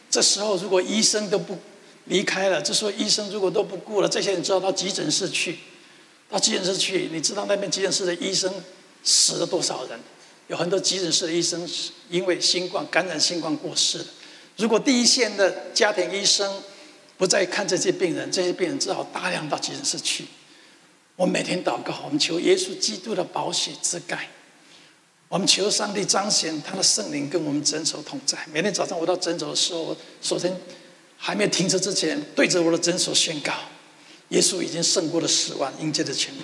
[0.09, 1.57] 这时候如果医生都不
[2.05, 5.57] 离开了，这时候医生如果都不顾了，这些人知道到急诊室去，
[6.29, 8.53] 到急诊室去，你知道那边急诊室的医生。
[9.03, 9.99] 死了多少人？
[10.51, 14.05] 有很多急诊室的医生是因为新冠感染新冠过世了。
[14.57, 16.61] 如果第一线的家庭医生
[17.17, 20.25] 不再看这些病人，这些病人只好大量到急诊室去。
[21.15, 24.27] 我每天祷告，我们求耶稣基督的宝血之盖。
[25.29, 28.37] 我们求上帝彰显他的圣灵跟我们诊所同在。
[28.51, 30.53] 每天早上我到诊所的时候，我首先
[31.15, 33.53] 还没停车之前，对着我的诊所宣告：
[34.27, 36.43] 耶稣已经胜过了死亡，阴间的权柄，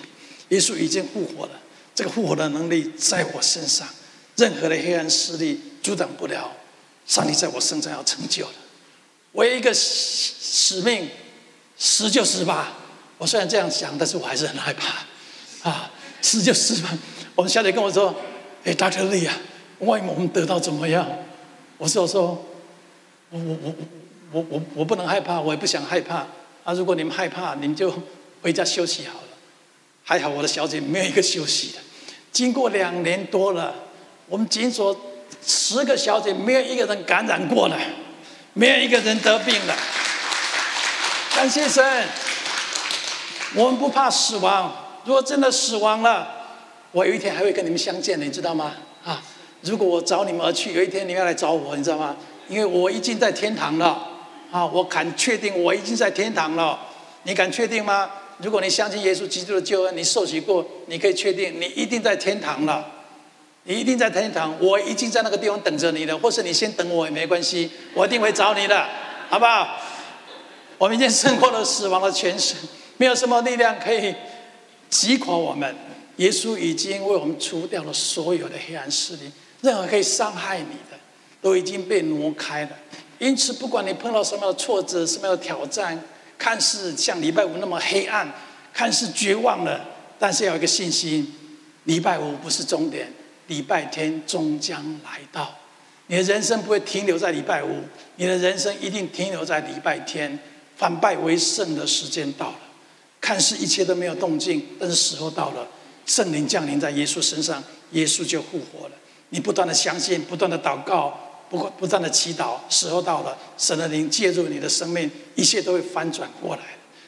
[0.58, 1.62] 耶稣已经复活了。
[1.98, 3.88] 这个复活的能力在我身上，
[4.36, 6.56] 任何的黑暗势力阻挡不了
[7.08, 8.54] 上帝在我身上要成就的。
[9.32, 11.10] 我有一个使命，
[11.76, 12.78] 死就死吧。
[13.18, 15.08] 我虽然这样想，但是我还是很害怕。
[15.68, 16.96] 啊， 死就死吧。
[17.34, 18.16] 我们小姐跟我说
[18.64, 19.10] ：“哎，Dr.
[19.10, 19.36] Lee 啊，
[19.80, 21.10] 万一我们得到怎么样？”
[21.80, 22.46] 我说：“我说，
[23.32, 23.76] 我我我
[24.34, 26.28] 我我我不能害怕，我也不想害怕。
[26.64, 27.92] 啊，如果你们害怕，你们就
[28.44, 29.28] 回家休息好了。
[30.04, 31.80] 还好我的小姐没有一个休息的。”
[32.38, 33.73] 经过两年多了，
[34.28, 34.95] 我们诊所
[35.43, 37.76] 十个小姐没有一个人感染过了，
[38.54, 39.76] 没有一个人得病了。
[41.36, 41.84] 感谢神，
[43.56, 44.71] 我们不怕死亡。
[45.04, 46.28] 如果真的死亡了，
[46.91, 48.76] 我有一天还会跟你们相见的，你知道吗？
[49.04, 49.19] 啊，
[49.62, 52.15] 如果我找你们而去，有一天你们要来找我，你知道吗？
[52.47, 54.10] 因为我已经在天堂了。
[54.52, 56.80] 啊，我敢确定我已经在天堂了。
[57.23, 58.08] 你敢确定吗？
[58.39, 62.93] 如果你相信耶稣基督的救恩，你受洗过，你可以确定你一定在天堂了。
[63.63, 68.88] 你一定在天堂，我已经在那个地方等着你了，或是你先等我也没关系，我一定会找你的，
[69.28, 69.78] 好不好？
[70.78, 72.56] 我们已经胜过了死亡的权势，
[72.95, 74.15] 没有什么力量可以
[74.89, 75.76] 击垮我们。
[76.15, 80.97] 耶稣已经为我们除掉了所有的黑暗势力，任何可以伤害你的
[81.41, 82.69] 都已经被挪开了。
[83.19, 86.02] 因此，不管你碰到什么样的挫折，什么样的挑战。
[86.38, 88.32] 看似像礼拜五那么黑暗，
[88.73, 89.86] 看似绝望了，
[90.19, 91.34] 但是要有一个信心：
[91.86, 93.12] 礼拜五不是终点，
[93.47, 95.56] 礼拜天终将来到。
[96.08, 97.82] 你的人生不会停留在礼拜五，
[98.15, 100.39] 你的人生一定停留在礼拜天。
[100.78, 102.60] 反败为胜的时间到了，
[103.19, 105.67] 看似一切都没有动静，但是时候到了，
[106.06, 108.95] 圣灵降临在耶稣身上，耶稣就复活了。
[109.30, 111.27] 你不断的相信，不断的祷告。
[111.50, 116.62] 不过不断的祈祷，时候到了，神的灵介入你的生命，一切都会翻转过来。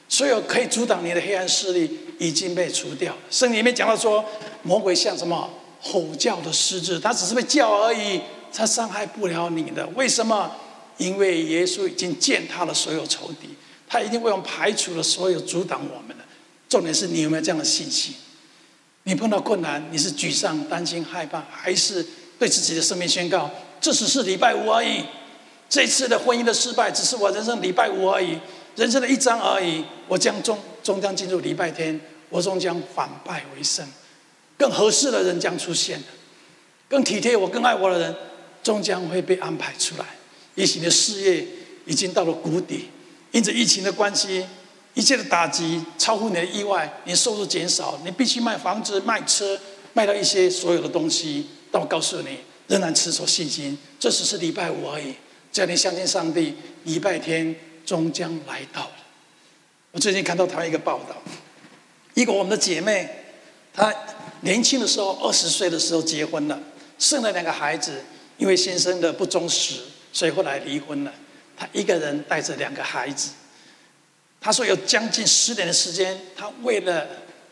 [0.08, 3.16] 所有可以阻挡你的黑暗势力已经被除掉。
[3.30, 4.24] 圣经里面讲到说，
[4.64, 5.50] 魔鬼像什么
[5.82, 8.22] 吼叫的狮子，他只是被叫而已，
[8.54, 9.86] 他伤害不了你的。
[9.96, 10.52] 为什么？
[10.98, 13.48] 因为耶稣已经践踏了所有仇敌，
[13.88, 16.26] 他已经为我们排除了所有阻挡我们的。
[16.68, 18.14] 重点是你有没有这样的信心？
[19.04, 22.06] 你碰到困难，你是沮丧、担心、害怕，还是
[22.38, 23.50] 对自己的生命宣告？
[23.82, 25.04] 这只是礼拜五而已，
[25.70, 28.38] 这次的婚姻的失败只是我人生礼拜五而已，
[28.76, 29.86] 人生的一章而已。
[30.08, 33.88] 我将终终将进入礼拜天，我终将反败为胜，
[34.58, 36.02] 更合适的人将出现，
[36.88, 38.16] 更体贴我、更爱我的人
[38.64, 40.06] 终将会被安排出来。
[40.56, 41.46] 也许你的事业
[41.86, 42.90] 已经到了谷底，
[43.32, 44.46] 因着疫情的关系，
[44.96, 49.58] 一切的打击超乎你的意外，你收入减少，你必须卖房子、卖车，
[49.94, 51.48] 卖掉一些所有的东西。
[51.72, 52.49] 但我告诉你。
[52.70, 55.14] 仍然持守信心，这只是礼拜五而已。
[55.52, 56.56] 只要你相信上帝，
[56.86, 57.54] 礼拜天
[57.86, 58.90] 终将来到。
[59.92, 61.22] 我最近看到台湾一个报道，
[62.14, 63.10] 一个我们的姐妹，
[63.74, 63.94] 她
[64.42, 66.58] 年轻的时候二十岁的时候结婚了，
[66.98, 68.02] 生了两个孩子，
[68.38, 69.82] 因为先生的不忠实，
[70.14, 71.14] 所以后来离婚了。
[71.58, 73.32] 她一个人带着两个孩子，
[74.40, 77.06] 她说有将近十年的时间，她为了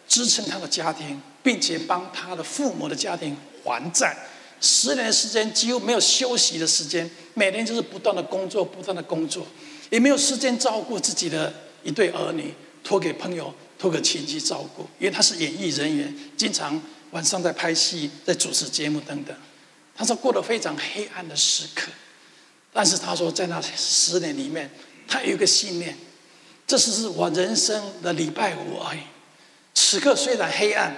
[0.08, 1.21] 支撑她的家庭。
[1.43, 4.13] 并且帮她的父母的家庭还债。
[4.59, 9.45] 十年时间几乎没有休息的时间，每天就是不断的工作，不断的工作，
[9.89, 14.87] 也没有时间照顾自己的一对儿女，托给朋友、托给亲戚照顾。
[14.99, 19.35] 因为他是演艺人员，经常晚上在拍戏、在主持节目等等。
[19.95, 21.91] 他说过得非常黑暗的时刻，
[22.73, 24.69] 但是他说在那十年里面，
[25.07, 25.97] 他有一个信念：
[26.65, 28.99] 这是是我人生的礼拜五而已。
[29.73, 30.95] 此刻虽然黑暗，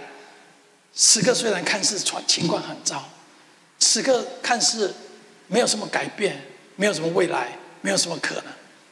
[0.93, 3.07] 此刻虽然看似情况很糟。
[3.79, 4.93] 此刻看似
[5.47, 6.39] 没有什么改变，
[6.75, 8.43] 没有什么未来，没有什么可能，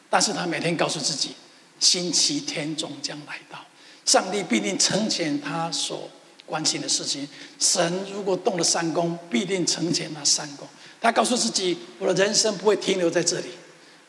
[0.09, 1.35] 但是他每天告诉自己，
[1.79, 3.59] 星期天终将来到，
[4.05, 6.09] 上帝必定成全他所
[6.45, 7.27] 关心的事情。
[7.59, 10.67] 神如果动了三功，必定成全那三功。
[10.99, 13.49] 他告诉自己，我的人生不会停留在这里，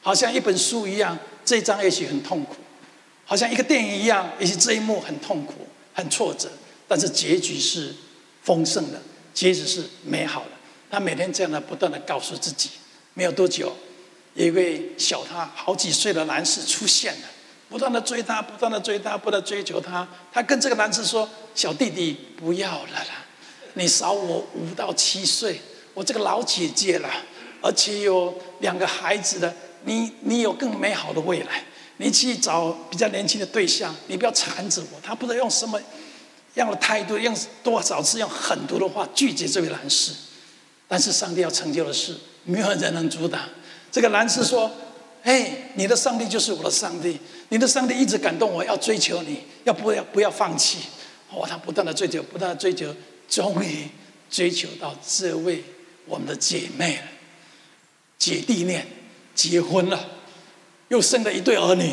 [0.00, 2.54] 好像一本书一样，这一章也许很痛苦，
[3.26, 6.48] 好像一个电影一样，也许这一幕很痛苦、很挫折，
[6.86, 7.94] 但是结局是
[8.42, 9.02] 丰盛的，
[9.34, 10.50] 结局是美好的。
[10.90, 12.70] 他每天这样的不断的告诉自己，
[13.14, 13.76] 没有多久，
[14.34, 17.26] 有一位小他好几岁的男士出现了，
[17.68, 20.08] 不断的追他，不断的追他，不断追求他。
[20.32, 23.26] 他跟这个男士说：“小弟弟，不要了啦，
[23.74, 25.60] 你少我五到七岁，
[25.92, 27.10] 我这个老姐姐了，
[27.60, 31.64] 而且有两个孩子的，你你有更美好的未来，
[31.98, 35.78] 你去找比较年轻的对象，你不要缠着我。”他不知道用什么
[36.54, 40.12] 样的态度，用多少次用狠毒的话拒绝这位男士。
[40.88, 43.42] 但是上帝要成就的事，没有人能阻挡。
[43.92, 44.70] 这个男士说
[45.22, 47.20] ：“哎，你的上帝就是我的上帝，
[47.50, 50.78] 你的上帝一直感动我，要追求你，要不要不要放弃？”
[51.30, 52.94] 哦，他不断的追求，不断的追求，
[53.28, 53.86] 终于
[54.30, 55.62] 追求到这位
[56.06, 57.02] 我们的姐妹了，
[58.18, 58.86] 姐弟恋，
[59.34, 60.08] 结婚了，
[60.88, 61.92] 又生了一对儿女。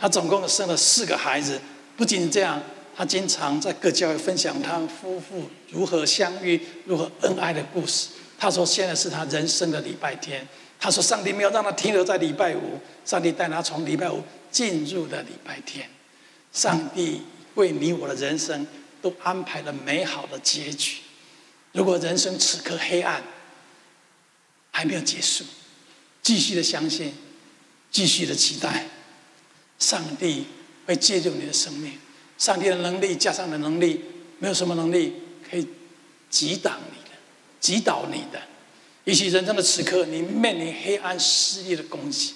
[0.00, 1.60] 他总共生了四个孩子。
[1.96, 2.60] 不仅这样，
[2.96, 8.08] 他经常在各教会分享他夫妇如何相遇、如何恩爱的故事。
[8.42, 10.44] 他说：“现在是他人生的礼拜天。”
[10.76, 15.88] 他说：“上帝没有让他停留在礼拜五，上帝带他从礼拜五进入了礼拜天。
[16.52, 17.22] 上帝
[17.54, 18.66] 为你我的人生
[19.00, 20.96] 都安排了美好的结局。
[21.70, 23.22] 如果人生此刻黑暗
[24.72, 25.44] 还没有结束，
[26.20, 27.14] 继续的相信，
[27.92, 28.86] 继续的期待，
[29.78, 30.46] 上帝
[30.84, 31.96] 会介入你的生命。
[32.38, 34.00] 上帝的能力加上你的能力，
[34.40, 35.12] 没有什么能力
[35.48, 35.64] 可以
[36.28, 37.00] 击挡你。”
[37.62, 38.42] 击倒你的，
[39.04, 42.34] 也许人生的此刻，你面临黑暗势力的攻击，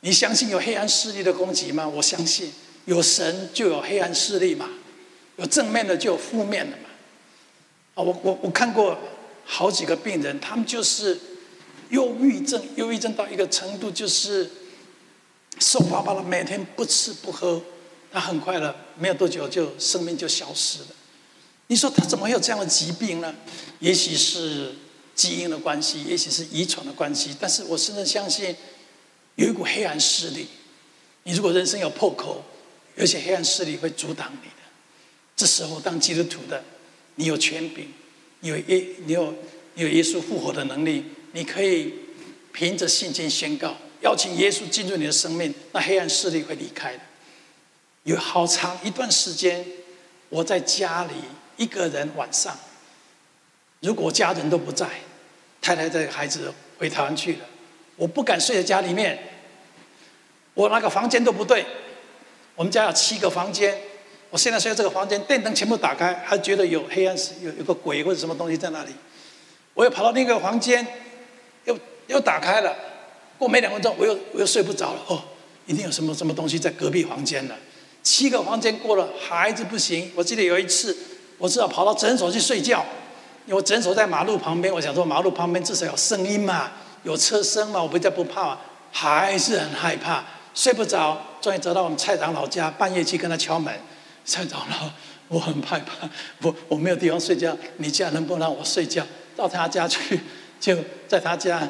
[0.00, 1.86] 你相信有黑暗势力的攻击吗？
[1.86, 2.50] 我相信
[2.86, 4.70] 有神就有黑暗势力嘛，
[5.36, 6.84] 有正面的就有负面的嘛。
[7.94, 8.98] 啊，我我我看过
[9.44, 11.20] 好几个病人，他们就是
[11.90, 14.50] 忧郁症，忧郁症到一个程度，就是
[15.58, 17.60] 瘦巴巴的，每天不吃不喝，
[18.10, 20.86] 他很快了，没有多久就生命就消失了。
[21.70, 23.32] 你说他怎么会有这样的疾病呢？
[23.78, 24.74] 也许是
[25.14, 27.32] 基因的关系，也许是遗传的关系。
[27.38, 28.56] 但是我深深相信，
[29.36, 30.48] 有一股黑暗势力。
[31.22, 32.44] 你如果人生有破口，
[32.96, 34.54] 有些黑暗势力会阻挡你的。
[35.36, 36.60] 这时候，当基督徒的，
[37.14, 37.86] 你有权柄，
[38.40, 39.32] 你有耶，你有
[39.76, 41.04] 有耶稣复活的能力，
[41.34, 41.94] 你可以
[42.52, 47.00] 凭着信心宣告，邀请耶稣进入你的生命，那黑暗势力会离开的。
[48.02, 49.64] 有好长一段时间，
[50.30, 51.12] 我在家里。
[51.60, 52.56] 一个人晚上，
[53.80, 54.88] 如果家人都不在，
[55.60, 57.40] 太太带孩子回台湾去了，
[57.96, 59.18] 我不敢睡在家里面。
[60.54, 61.66] 我那个房间都不对，
[62.54, 63.78] 我们家有七个房间，
[64.30, 68.92] 我现在睡在这个房间，电灯全部打开，还觉得有黑暗，有有个鬼或者什么东西在那里。
[69.74, 70.86] 我又跑到另一个房间，
[71.66, 72.74] 又又打开了，
[73.38, 75.04] 过没两分钟，我又我又睡不着了。
[75.08, 75.22] 哦，
[75.66, 77.58] 一定有什么什么东西在隔壁房间了。
[78.02, 80.10] 七个房间过了，还是不行。
[80.14, 80.96] 我记得有一次。
[81.40, 82.84] 我只好跑到诊所去睡觉，
[83.46, 84.72] 因为诊所在马路旁边。
[84.72, 86.70] 我想说，马路旁边至少有声音嘛，
[87.02, 88.56] 有车声嘛，我比较不怕。
[88.92, 91.16] 还是很害怕，睡不着。
[91.40, 93.72] 终于走到我们蔡长老家，半夜去跟他敲门。
[94.24, 94.90] 蔡长老，
[95.28, 96.08] 我很害怕，
[96.42, 99.06] 我我没有地方睡觉，你家能不能让我睡觉？
[99.36, 100.20] 到他家去，
[100.58, 100.76] 就
[101.06, 101.60] 在他家，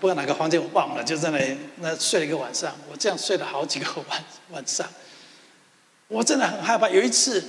[0.00, 2.74] 不知道哪个房间我忘了，就在那里那睡了一个晚上。
[2.90, 4.86] 我这样睡了好几个晚晚上，
[6.08, 6.88] 我真的很害怕。
[6.88, 7.44] 有一次。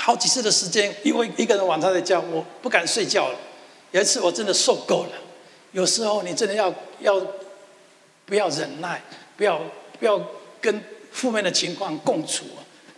[0.00, 3.38] 好几次的时间，因为一个人晚上在家，我不敢睡觉了。
[3.90, 5.10] 有一次我真的受够了。
[5.72, 7.20] 有时候你真的要要
[8.24, 9.02] 不要忍耐，
[9.36, 9.60] 不要
[9.98, 10.18] 不要
[10.58, 10.82] 跟
[11.12, 12.46] 负面的情况共处。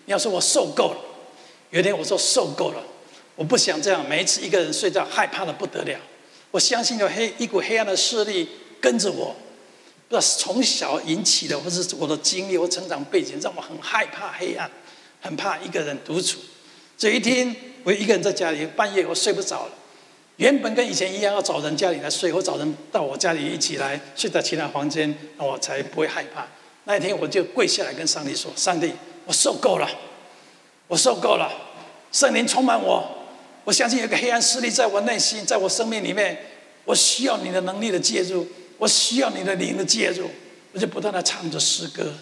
[0.04, 1.00] 你要说我受够了。
[1.70, 2.80] 有一天我说受够了，
[3.34, 4.08] 我不想这样。
[4.08, 5.98] 每一次一个人睡觉，害怕的不得了。
[6.52, 8.48] 我相信有黑一股黑暗的势力
[8.80, 9.34] 跟着我，
[10.08, 14.70] 不知道是从小引起的，或是我的经历或成长背景，让我很害怕黑暗，
[15.20, 16.38] 很怕一个人独处。
[17.02, 19.72] 这一天我一个人在家里，半夜我睡不着了。
[20.36, 26.46] 原本跟以前一样，要找人家里来睡，或找人到我家里一起来睡在其他房间，我才不会害怕。
[26.84, 28.92] 那一天我就跪下来跟上帝说：“上帝，
[29.26, 29.90] 我受够了，
[30.86, 31.50] 我受够了，
[32.12, 33.04] 圣灵充满我，
[33.64, 36.38] 我相信有个黑暗势力在我内心，在我生命里面，
[36.84, 38.46] 我需要你的能力的介入，
[38.78, 40.30] 我需要你的灵的介入。”
[40.72, 42.14] 我就不断的唱着诗歌，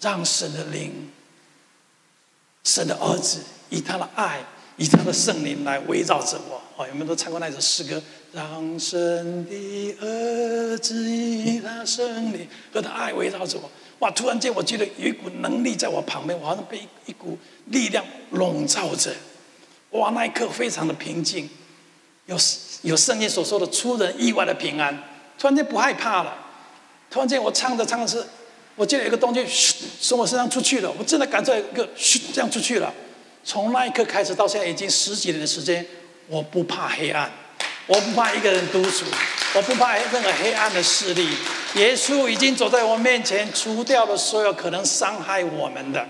[0.00, 1.10] 让神的灵、
[2.66, 3.38] 神的儿子
[3.70, 4.44] 以他的爱。
[4.78, 8.02] 以他的圣灵来围绕着我，哦，有没有都唱过那首诗歌？
[8.34, 13.70] 让神的儿子以他圣灵和他爱围绕着我。
[14.00, 14.10] 哇！
[14.10, 17.38] 突然间，我觉得有一股能力在我旁边，我好像被一股
[17.68, 19.10] 力量笼罩着。
[19.92, 20.10] 哇！
[20.10, 21.48] 那一刻非常的平静，
[22.26, 22.36] 有
[22.82, 24.94] 有圣经所说的出人意外的平安。
[25.38, 26.36] 突然间不害怕了。
[27.08, 28.22] 突然间，我唱着唱着是，
[28.76, 32.92] 我记得有一个东西嘘从我身上出去了，我真的感觉一个嘘这样出去了。
[33.42, 35.84] 从那一刻开始到现在已经十几年的时间，
[36.28, 37.30] 我不怕黑暗，
[37.86, 39.04] 我不怕一个人独处，
[39.54, 41.28] 我不怕任何黑暗的势力。
[41.76, 46.06] 耶稣已经走在我面前，除掉了所有可能伤害我们的，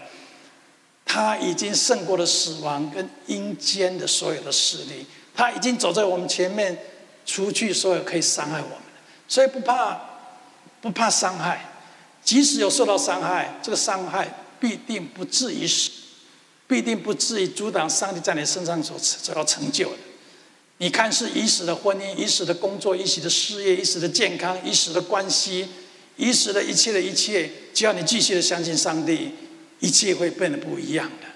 [1.05, 6.77] 他已经胜过了死亡跟阴间的所有的势力，他已经走在我们前面，
[7.25, 10.01] 除去所有可以伤害我们的，所以不怕，
[10.81, 11.65] 不怕伤害，
[12.27, 14.29] 即使有受到伤害，这个伤害
[14.61, 15.91] 必定不至于死。
[16.69, 19.99] 必定不至于阻挡上帝在你身上所所要成就的。
[20.79, 25.69] 你看是一时的婚姻、一时的工作、一时的事业、一时的健康、一时的关系、
[26.17, 29.31] 一时的一切的一切，只要你继续的相信上帝，
[29.79, 31.29] 一切会变得不一样的。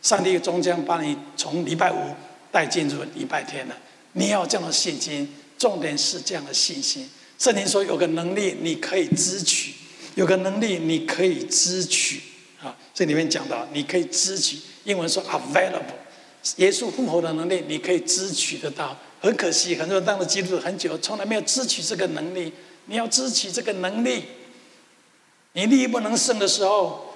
[0.00, 2.14] 上帝终将把你从礼拜五
[2.52, 3.76] 带进入礼拜天了。
[4.12, 5.28] 你要这样的信心，
[5.58, 7.10] 重点是这样的信心。
[7.40, 9.74] 圣经说有个能力你可以支取，
[10.16, 12.20] 有个能力你可以支取
[12.60, 12.76] 啊。
[12.92, 14.58] 这里面讲到你可以支取。
[14.84, 15.82] 英文说 available，
[16.56, 18.96] 耶稣复活的能力你可以支取得到。
[19.20, 22.52] 很可惜，很多人当了基督徒很久，从来没有支取这个能力。
[22.84, 24.22] 你要支取这个能力，
[25.54, 27.12] 你力不能胜的时候，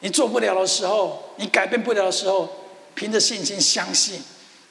[0.00, 2.50] 你做不了的时候，你改变不了的时候，
[2.94, 4.20] 凭着信心相信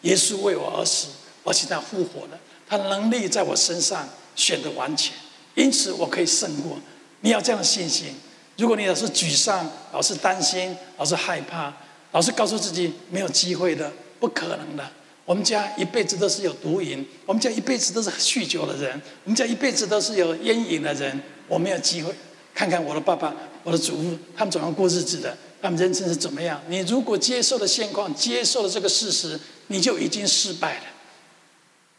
[0.01, 1.07] 耶稣为我而死，
[1.43, 5.11] 而且他复活了，他能力在我身上显得完全，
[5.55, 6.77] 因此我可以胜过。
[7.24, 8.13] 你要这样的信心。
[8.57, 11.74] 如果你老是沮丧，老是担心，老是害怕。
[12.11, 14.88] 老是告诉自己没有机会的，不可能的。
[15.26, 21.19] 我们家一辈子都是有毒瘾，我们家一辈子都是酗酒的人，我们家一辈子都是有烟瘾的人。
[21.47, 22.13] 我没有机会。
[22.53, 25.36] 看看我的爸爸、我的祖父，他们怎样过日子的？
[25.61, 26.61] 他们人生是怎么样？
[26.67, 30.84] 你如果接受了现况，接受了这个事实，你就已经失败了。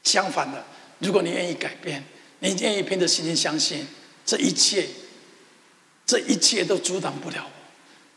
[0.05, 0.63] 相反的，
[0.99, 2.05] 如果你愿意改变，
[2.41, 3.85] 你愿意凭着信心相信，
[4.25, 4.87] 这一切，
[6.07, 7.51] 这一切都阻挡不了我。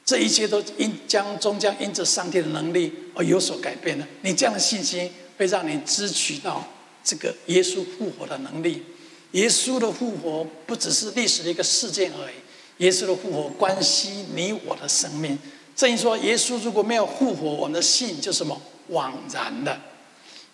[0.06, 4.08] 这一切都因将终将因着上帝的能力而有所改变了。
[4.22, 6.66] 你这样的信心会让你支取到
[7.04, 8.84] 这个耶稣复活的能力。
[9.32, 15.38] 耶稣的复活不只是历史的一个事件而已，耶稣的复活关系你我的生命。
[15.76, 19.78] 正因说，耶稣如果没有复活，我们的信就什么枉然的。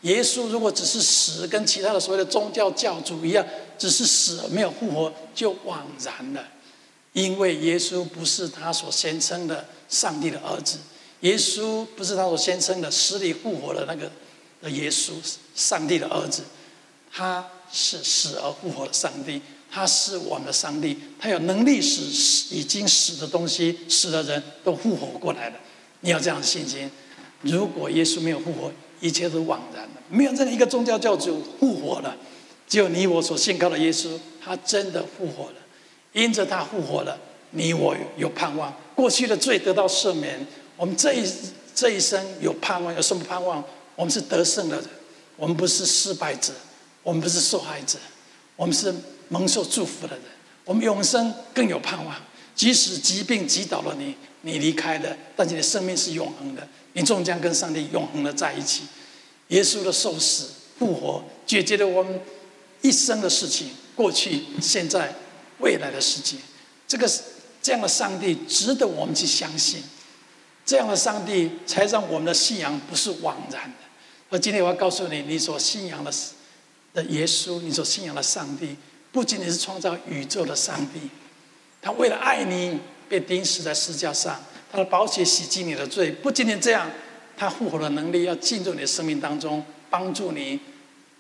[0.02, 3.46] 耶稣如果只是死，跟其他的所谓的宗教教主一样，
[3.78, 6.44] 只是死没有复活，就枉然了。
[7.14, 10.78] 因为耶稣不是他所宣称的上帝的儿子，
[11.22, 14.12] 耶稣不是他所宣称的死里复活的那个
[14.62, 15.12] 的耶稣，
[15.56, 16.44] 上帝的儿子，
[17.12, 25.56] 他是死而复活的上帝，他是我们的上帝，他有能力使已经死的东西、死的人都复活过来了。
[26.02, 26.90] 你要这样的信心。
[27.42, 29.90] 如果耶稣没有复活，一切都枉然了。
[30.10, 32.18] 没有任何一个宗教教主复活了，
[32.68, 35.56] 只有你我所信靠的耶稣，他真的复活了。
[36.14, 37.20] 因着他复活了，
[37.52, 38.74] 你我有盼望。
[38.96, 40.46] 过去的罪得到赦免，
[40.78, 41.28] 我们这一
[41.76, 42.94] 这一生有盼望。
[42.94, 43.64] 有什么盼望？
[43.96, 44.86] 我们是得胜的人，
[45.36, 46.54] 我们不是失败者，
[47.02, 47.98] 我们不是受害者，
[48.56, 48.94] 我们是
[49.30, 50.24] 蒙受祝福的人。
[50.66, 52.16] 我们永生更有盼望。
[52.56, 58.84] 即使疾病击倒了你，你离开了，但是你的生命是永恒的，你终将跟上帝永恒的在一起。
[59.48, 62.22] 耶稣的受死复活，解决了我们
[62.82, 65.12] 一生的事情，过去、现在。
[65.64, 66.36] 未来的世界，
[66.86, 67.10] 这个
[67.62, 69.82] 这样的上帝值得我们去相信，
[70.66, 73.78] 这样的上帝才让我们的信仰不是枉然的。
[74.30, 76.12] 而今天我要告诉你，你所信仰的
[76.94, 78.76] 的耶稣，你所信仰的上帝，
[79.14, 81.00] 不仅仅是创造宇宙的上帝，
[81.82, 86.12] 他为了爱你被钉死在十字架上，他的宝血洗净你的罪。
[86.12, 86.92] 不仅仅这样，
[87.38, 90.60] 他复活的能力要进入你的生命当中，帮助你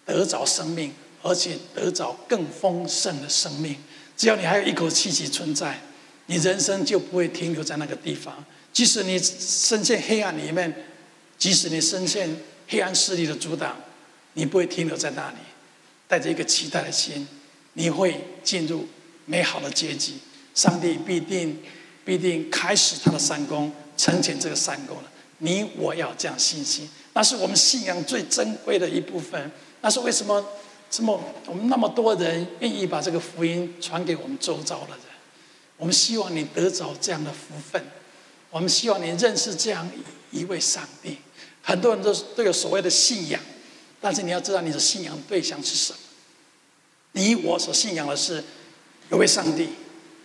[0.05, 3.77] 得着生命，而且得着更丰盛的生命。
[4.16, 5.80] 只要你还有一口气息存在，
[6.28, 8.43] 你人生就不会停留在那个地方。
[8.72, 10.74] 即使你深陷黑暗里面，
[11.38, 12.36] 即使你深陷
[12.68, 13.76] 黑暗势力的阻挡，
[14.34, 15.38] 你不会停留在那里，
[16.07, 17.28] 带着一个期待的心，
[17.74, 18.88] 你会进入
[19.26, 20.14] 美好的结局。
[20.55, 21.59] 上帝必定
[22.05, 25.11] 必定开始他的三功，成全这个三功了。
[25.39, 29.51] 你我要这样信心，那是我们信仰最珍贵的一部分。
[29.82, 30.45] 那是为什么
[30.95, 34.99] 这么我们那么多人愿意把这个福音传给我们周遭的人？
[35.75, 37.83] 我们希望你得着这样的福分，
[38.51, 39.89] 我们希望你认识这样
[40.29, 41.17] 一位上帝。
[41.63, 43.41] 很多人都都有所谓的信仰，
[43.99, 45.97] 但是你要知道你的信仰对象是什么？
[47.13, 48.43] 你我所信仰的是
[49.09, 49.69] 有位上帝，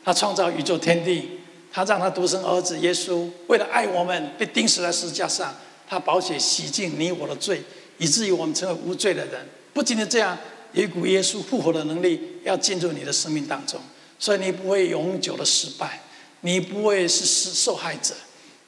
[0.04, 1.40] 他创造宇宙天地，
[1.72, 5.56] 他让他独生儿子耶稣为了爱我们被钉死在十字架上，
[5.88, 7.62] 他宝血洗净你我的罪，
[7.96, 9.48] 以至于我们成为无罪的人。
[9.72, 10.36] 不仅仅这样，
[10.72, 13.80] 一股耶稣复活的能力要进入你的生命当中，
[14.18, 16.02] 所以你不会永久的失败，
[16.42, 18.14] 你不会是受害者，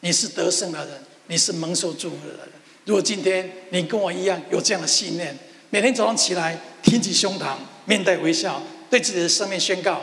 [0.01, 0.95] 你是得胜的人，
[1.27, 2.41] 你是蒙受祝福的人。
[2.87, 5.39] 如果今天你跟我一样有这样的信念，
[5.69, 10.03] 每天早上起来挺起胸膛，面带微笑，对自己的生命宣告：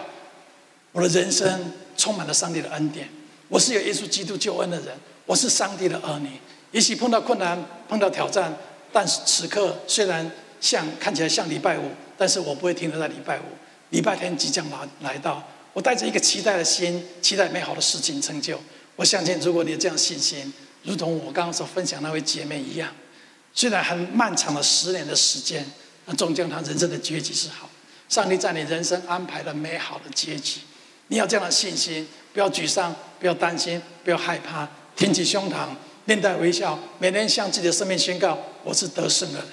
[0.92, 3.10] 我的人生充满了上帝的恩典。
[3.50, 4.96] 我是有耶稣基督救恩的人，
[5.26, 6.30] 我是上帝的儿女。
[6.72, 8.56] 也许碰到困难，碰到挑战，
[8.94, 10.30] 但是此刻虽然
[10.60, 13.44] 像看起来像礼拜五，但是我不会停留在礼拜五。
[13.90, 15.42] 礼拜天即将来来到，
[15.74, 18.60] 我带着一个期待的心，期待美好的事情成就。
[18.96, 20.54] 我相信，如果你有这样信心。
[20.84, 22.90] 如同我刚刚所分享那位姐妹一样，
[23.54, 25.66] 虽然很漫长的十年的时间，
[26.06, 27.70] 那终将她人生的结局是好。
[28.08, 30.62] 上帝在你人生安排了美好的结局，
[31.08, 35.68] 你要这样的信心，不要沮丧，不要担心，不要害怕，挺起胸膛，
[36.06, 39.50] 面带微笑，每天向自己的生命宣告：我是得胜的人，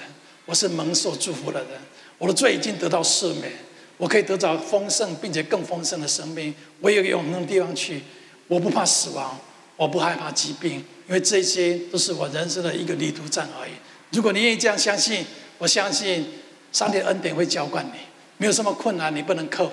[0.46, 1.70] 我是蒙受祝福的人，
[2.18, 3.52] 我的罪已经得到赦免，
[3.96, 8.02] 我可以得到丰盛并且更丰盛的生命，我有永恒的地方去，
[8.48, 9.38] 我不怕死亡。
[9.76, 10.74] 我不害怕疾病，
[11.08, 13.72] 因为这些都是我人生的一个旅途站而已。
[14.12, 15.26] 如果你愿意这样相信，
[15.58, 16.24] 我相信
[16.70, 17.98] 上帝的恩典会浇灌你。
[18.36, 19.72] 没有什么困难你不能克服，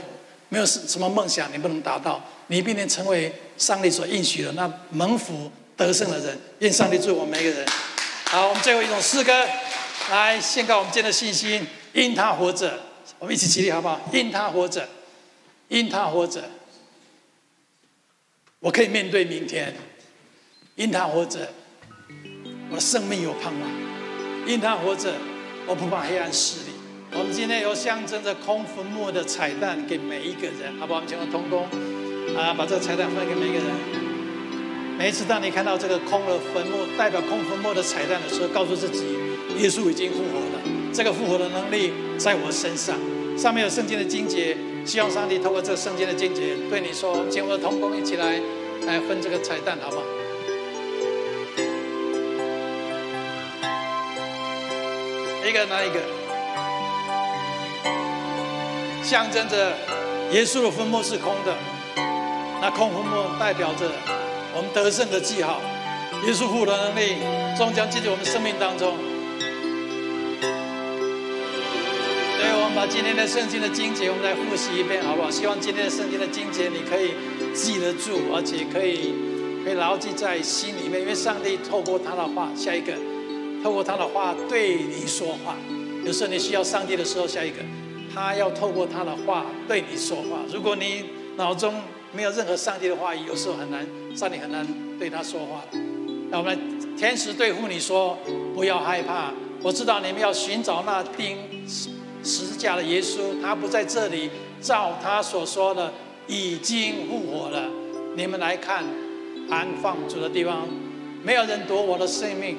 [0.50, 6.36] 没有什么梦想你不能达到，你必定成为上帝所应许的那蒙福得胜的人。
[6.58, 7.68] 愿上帝祝我们每一个人。
[8.26, 9.48] 好，我们最后一种诗歌
[10.12, 12.80] 来宣告我们今天的信心：因他活着。
[13.18, 14.00] 我们一起起立好不好？
[14.12, 14.88] 因他活着，
[15.70, 16.44] 因他活着，
[18.60, 19.74] 我可以面对明天。
[20.76, 21.48] 因他活着，
[22.70, 23.70] 我的生命有盼望；
[24.48, 25.14] 因他活着，
[25.68, 26.72] 我不怕黑暗势力。
[27.14, 31.00] 我们今天有象征着空坟墓的彩蛋给每一个人，好不好？
[31.00, 31.64] 我们请我通工
[32.36, 33.68] 啊，把这个彩蛋分给每一个人。
[34.98, 39.18] 每一次当你看到这个空了坟墓，代表空坟墓的彩蛋的时候，告诉自己，
[39.58, 40.62] 耶稣已经复活了。
[40.94, 42.98] 这个复活的能力在我身上。
[43.38, 48.40] 上面有圣经的经节，希望上帝透过这圣经的经节对你说：请我的同工一起来
[48.86, 50.04] 来分这个彩蛋，好不好？
[55.48, 56.00] 一个拿一个，
[59.04, 59.74] 象征着
[60.32, 61.56] 耶稣的坟墓是空的，
[62.62, 63.90] 那空坟墓代表着
[64.54, 65.62] 我们得胜的记号。
[66.28, 67.16] 耶稣复活的能力
[67.58, 69.11] 终将进入我们生命当中。
[72.72, 75.30] 们把今天的圣经的经节，我们来复习一遍，好不好？
[75.30, 77.12] 希望今天的圣经的经节你可以
[77.54, 79.14] 记得住，而且可以
[79.66, 82.94] 可以牢记在心里面，因为上帝透过他的话，下一个。
[83.62, 85.56] 透过他的话对你说话，
[86.06, 87.58] 有时候你需要上帝的时候，下一个，
[88.14, 90.40] 他要透过他的话对你说话。
[90.52, 91.04] 如果你
[91.36, 91.76] 脑中
[92.14, 94.66] 没有任何上帝的话语，有时候很难，上帝很难
[94.98, 95.62] 对他说话。
[96.30, 96.58] 那我们
[96.98, 98.18] 天使对付你说
[98.56, 101.38] ：“不要害怕，我知道你们要寻找那钉
[102.24, 104.30] 十字架的耶稣，他不在这里，
[104.62, 105.92] 照他所说的
[106.28, 107.70] 已经复活了。
[108.16, 108.84] 你们来看
[109.50, 110.68] 安放主的地方，
[111.24, 112.58] 没有人夺我的生命。”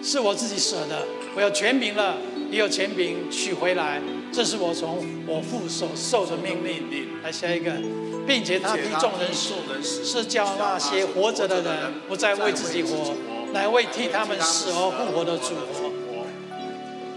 [0.00, 2.16] 是我自己舍的，我有权柄了，
[2.52, 4.00] 也有权柄取回来。
[4.32, 7.08] 这是我从我父所受的命令。
[7.20, 7.72] 来下一个，
[8.24, 9.54] 并且他替众人死，
[10.04, 11.74] 是叫那些活着的人
[12.06, 13.12] 不再为自己活，
[13.52, 15.90] 乃为替他们死而复活的主活。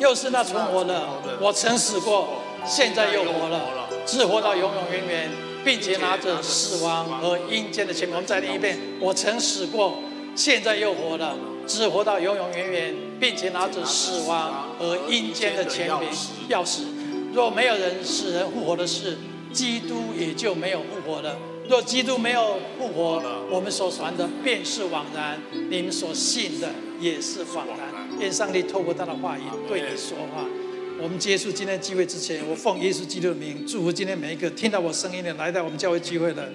[0.01, 1.07] 又是那存活的，
[1.39, 5.29] 我曾死过，现在又活了，只活到永永远远，
[5.63, 8.15] 并且拿着死亡和阴间的权柄。
[8.15, 9.99] 我们再念一遍：我曾死过，
[10.35, 11.35] 现在又活了。
[11.67, 16.09] 只活到永永远远，并且拿着死亡和阴间的权柄
[16.49, 16.79] 钥匙。
[17.31, 19.19] 若没有人使人复活的事，
[19.53, 21.37] 基督也就没有复活了。
[21.69, 23.21] 若基督没有复活，
[23.51, 25.39] 我们所传的便是枉然，
[25.69, 28.00] 你们所信的也是枉然。
[28.21, 30.45] 愿上帝透过他的话语对你说话。
[31.01, 36.53] 我们结束今天聚会之前，我奉耶稣基督的名祝福今天每一个听到我声音的来到我们教会聚会的，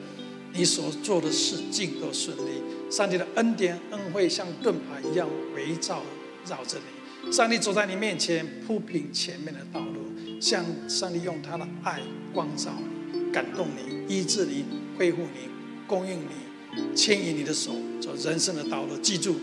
[0.55, 2.63] 你所做的事尽都顺利。
[2.89, 6.01] 上帝的恩典恩惠像盾牌一样围绕
[6.49, 6.79] 绕着
[7.25, 12.01] 你，上帝走在你面前，铺平前面的道路，向上帝用他的爱
[12.33, 12.71] 光照
[13.13, 14.65] 你，感动你，医治你，
[14.97, 15.51] 恢复你，
[15.89, 18.97] 供应你，牵引你的手走人生的道路。
[18.99, 19.35] 记住，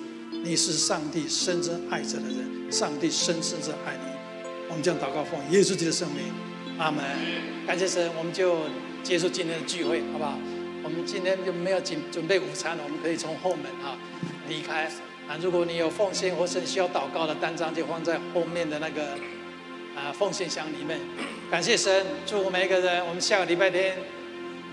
[0.46, 4.12] 你是上帝深深爱着的人，上帝深深的爱你。
[4.68, 6.26] 我们将祷告奉耶稣基督的圣名，
[6.78, 7.02] 阿门。
[7.66, 8.58] 感谢神，我们就
[9.04, 10.38] 结束今天的聚会，好不好？
[10.84, 13.98] 我们今天就没有准准备午餐了，我们可以从后门哈
[14.50, 14.92] 离开。
[15.30, 19.12] 啊，如果你有奉献或是需要祷告的单张，就放在后面的那个
[19.96, 21.00] 啊奉献箱里面。
[21.50, 23.08] 感谢神，祝福每一个人。
[23.08, 23.96] 我们下个礼拜天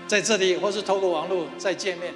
[0.05, 2.13] 在这里，或是透过网络再见面。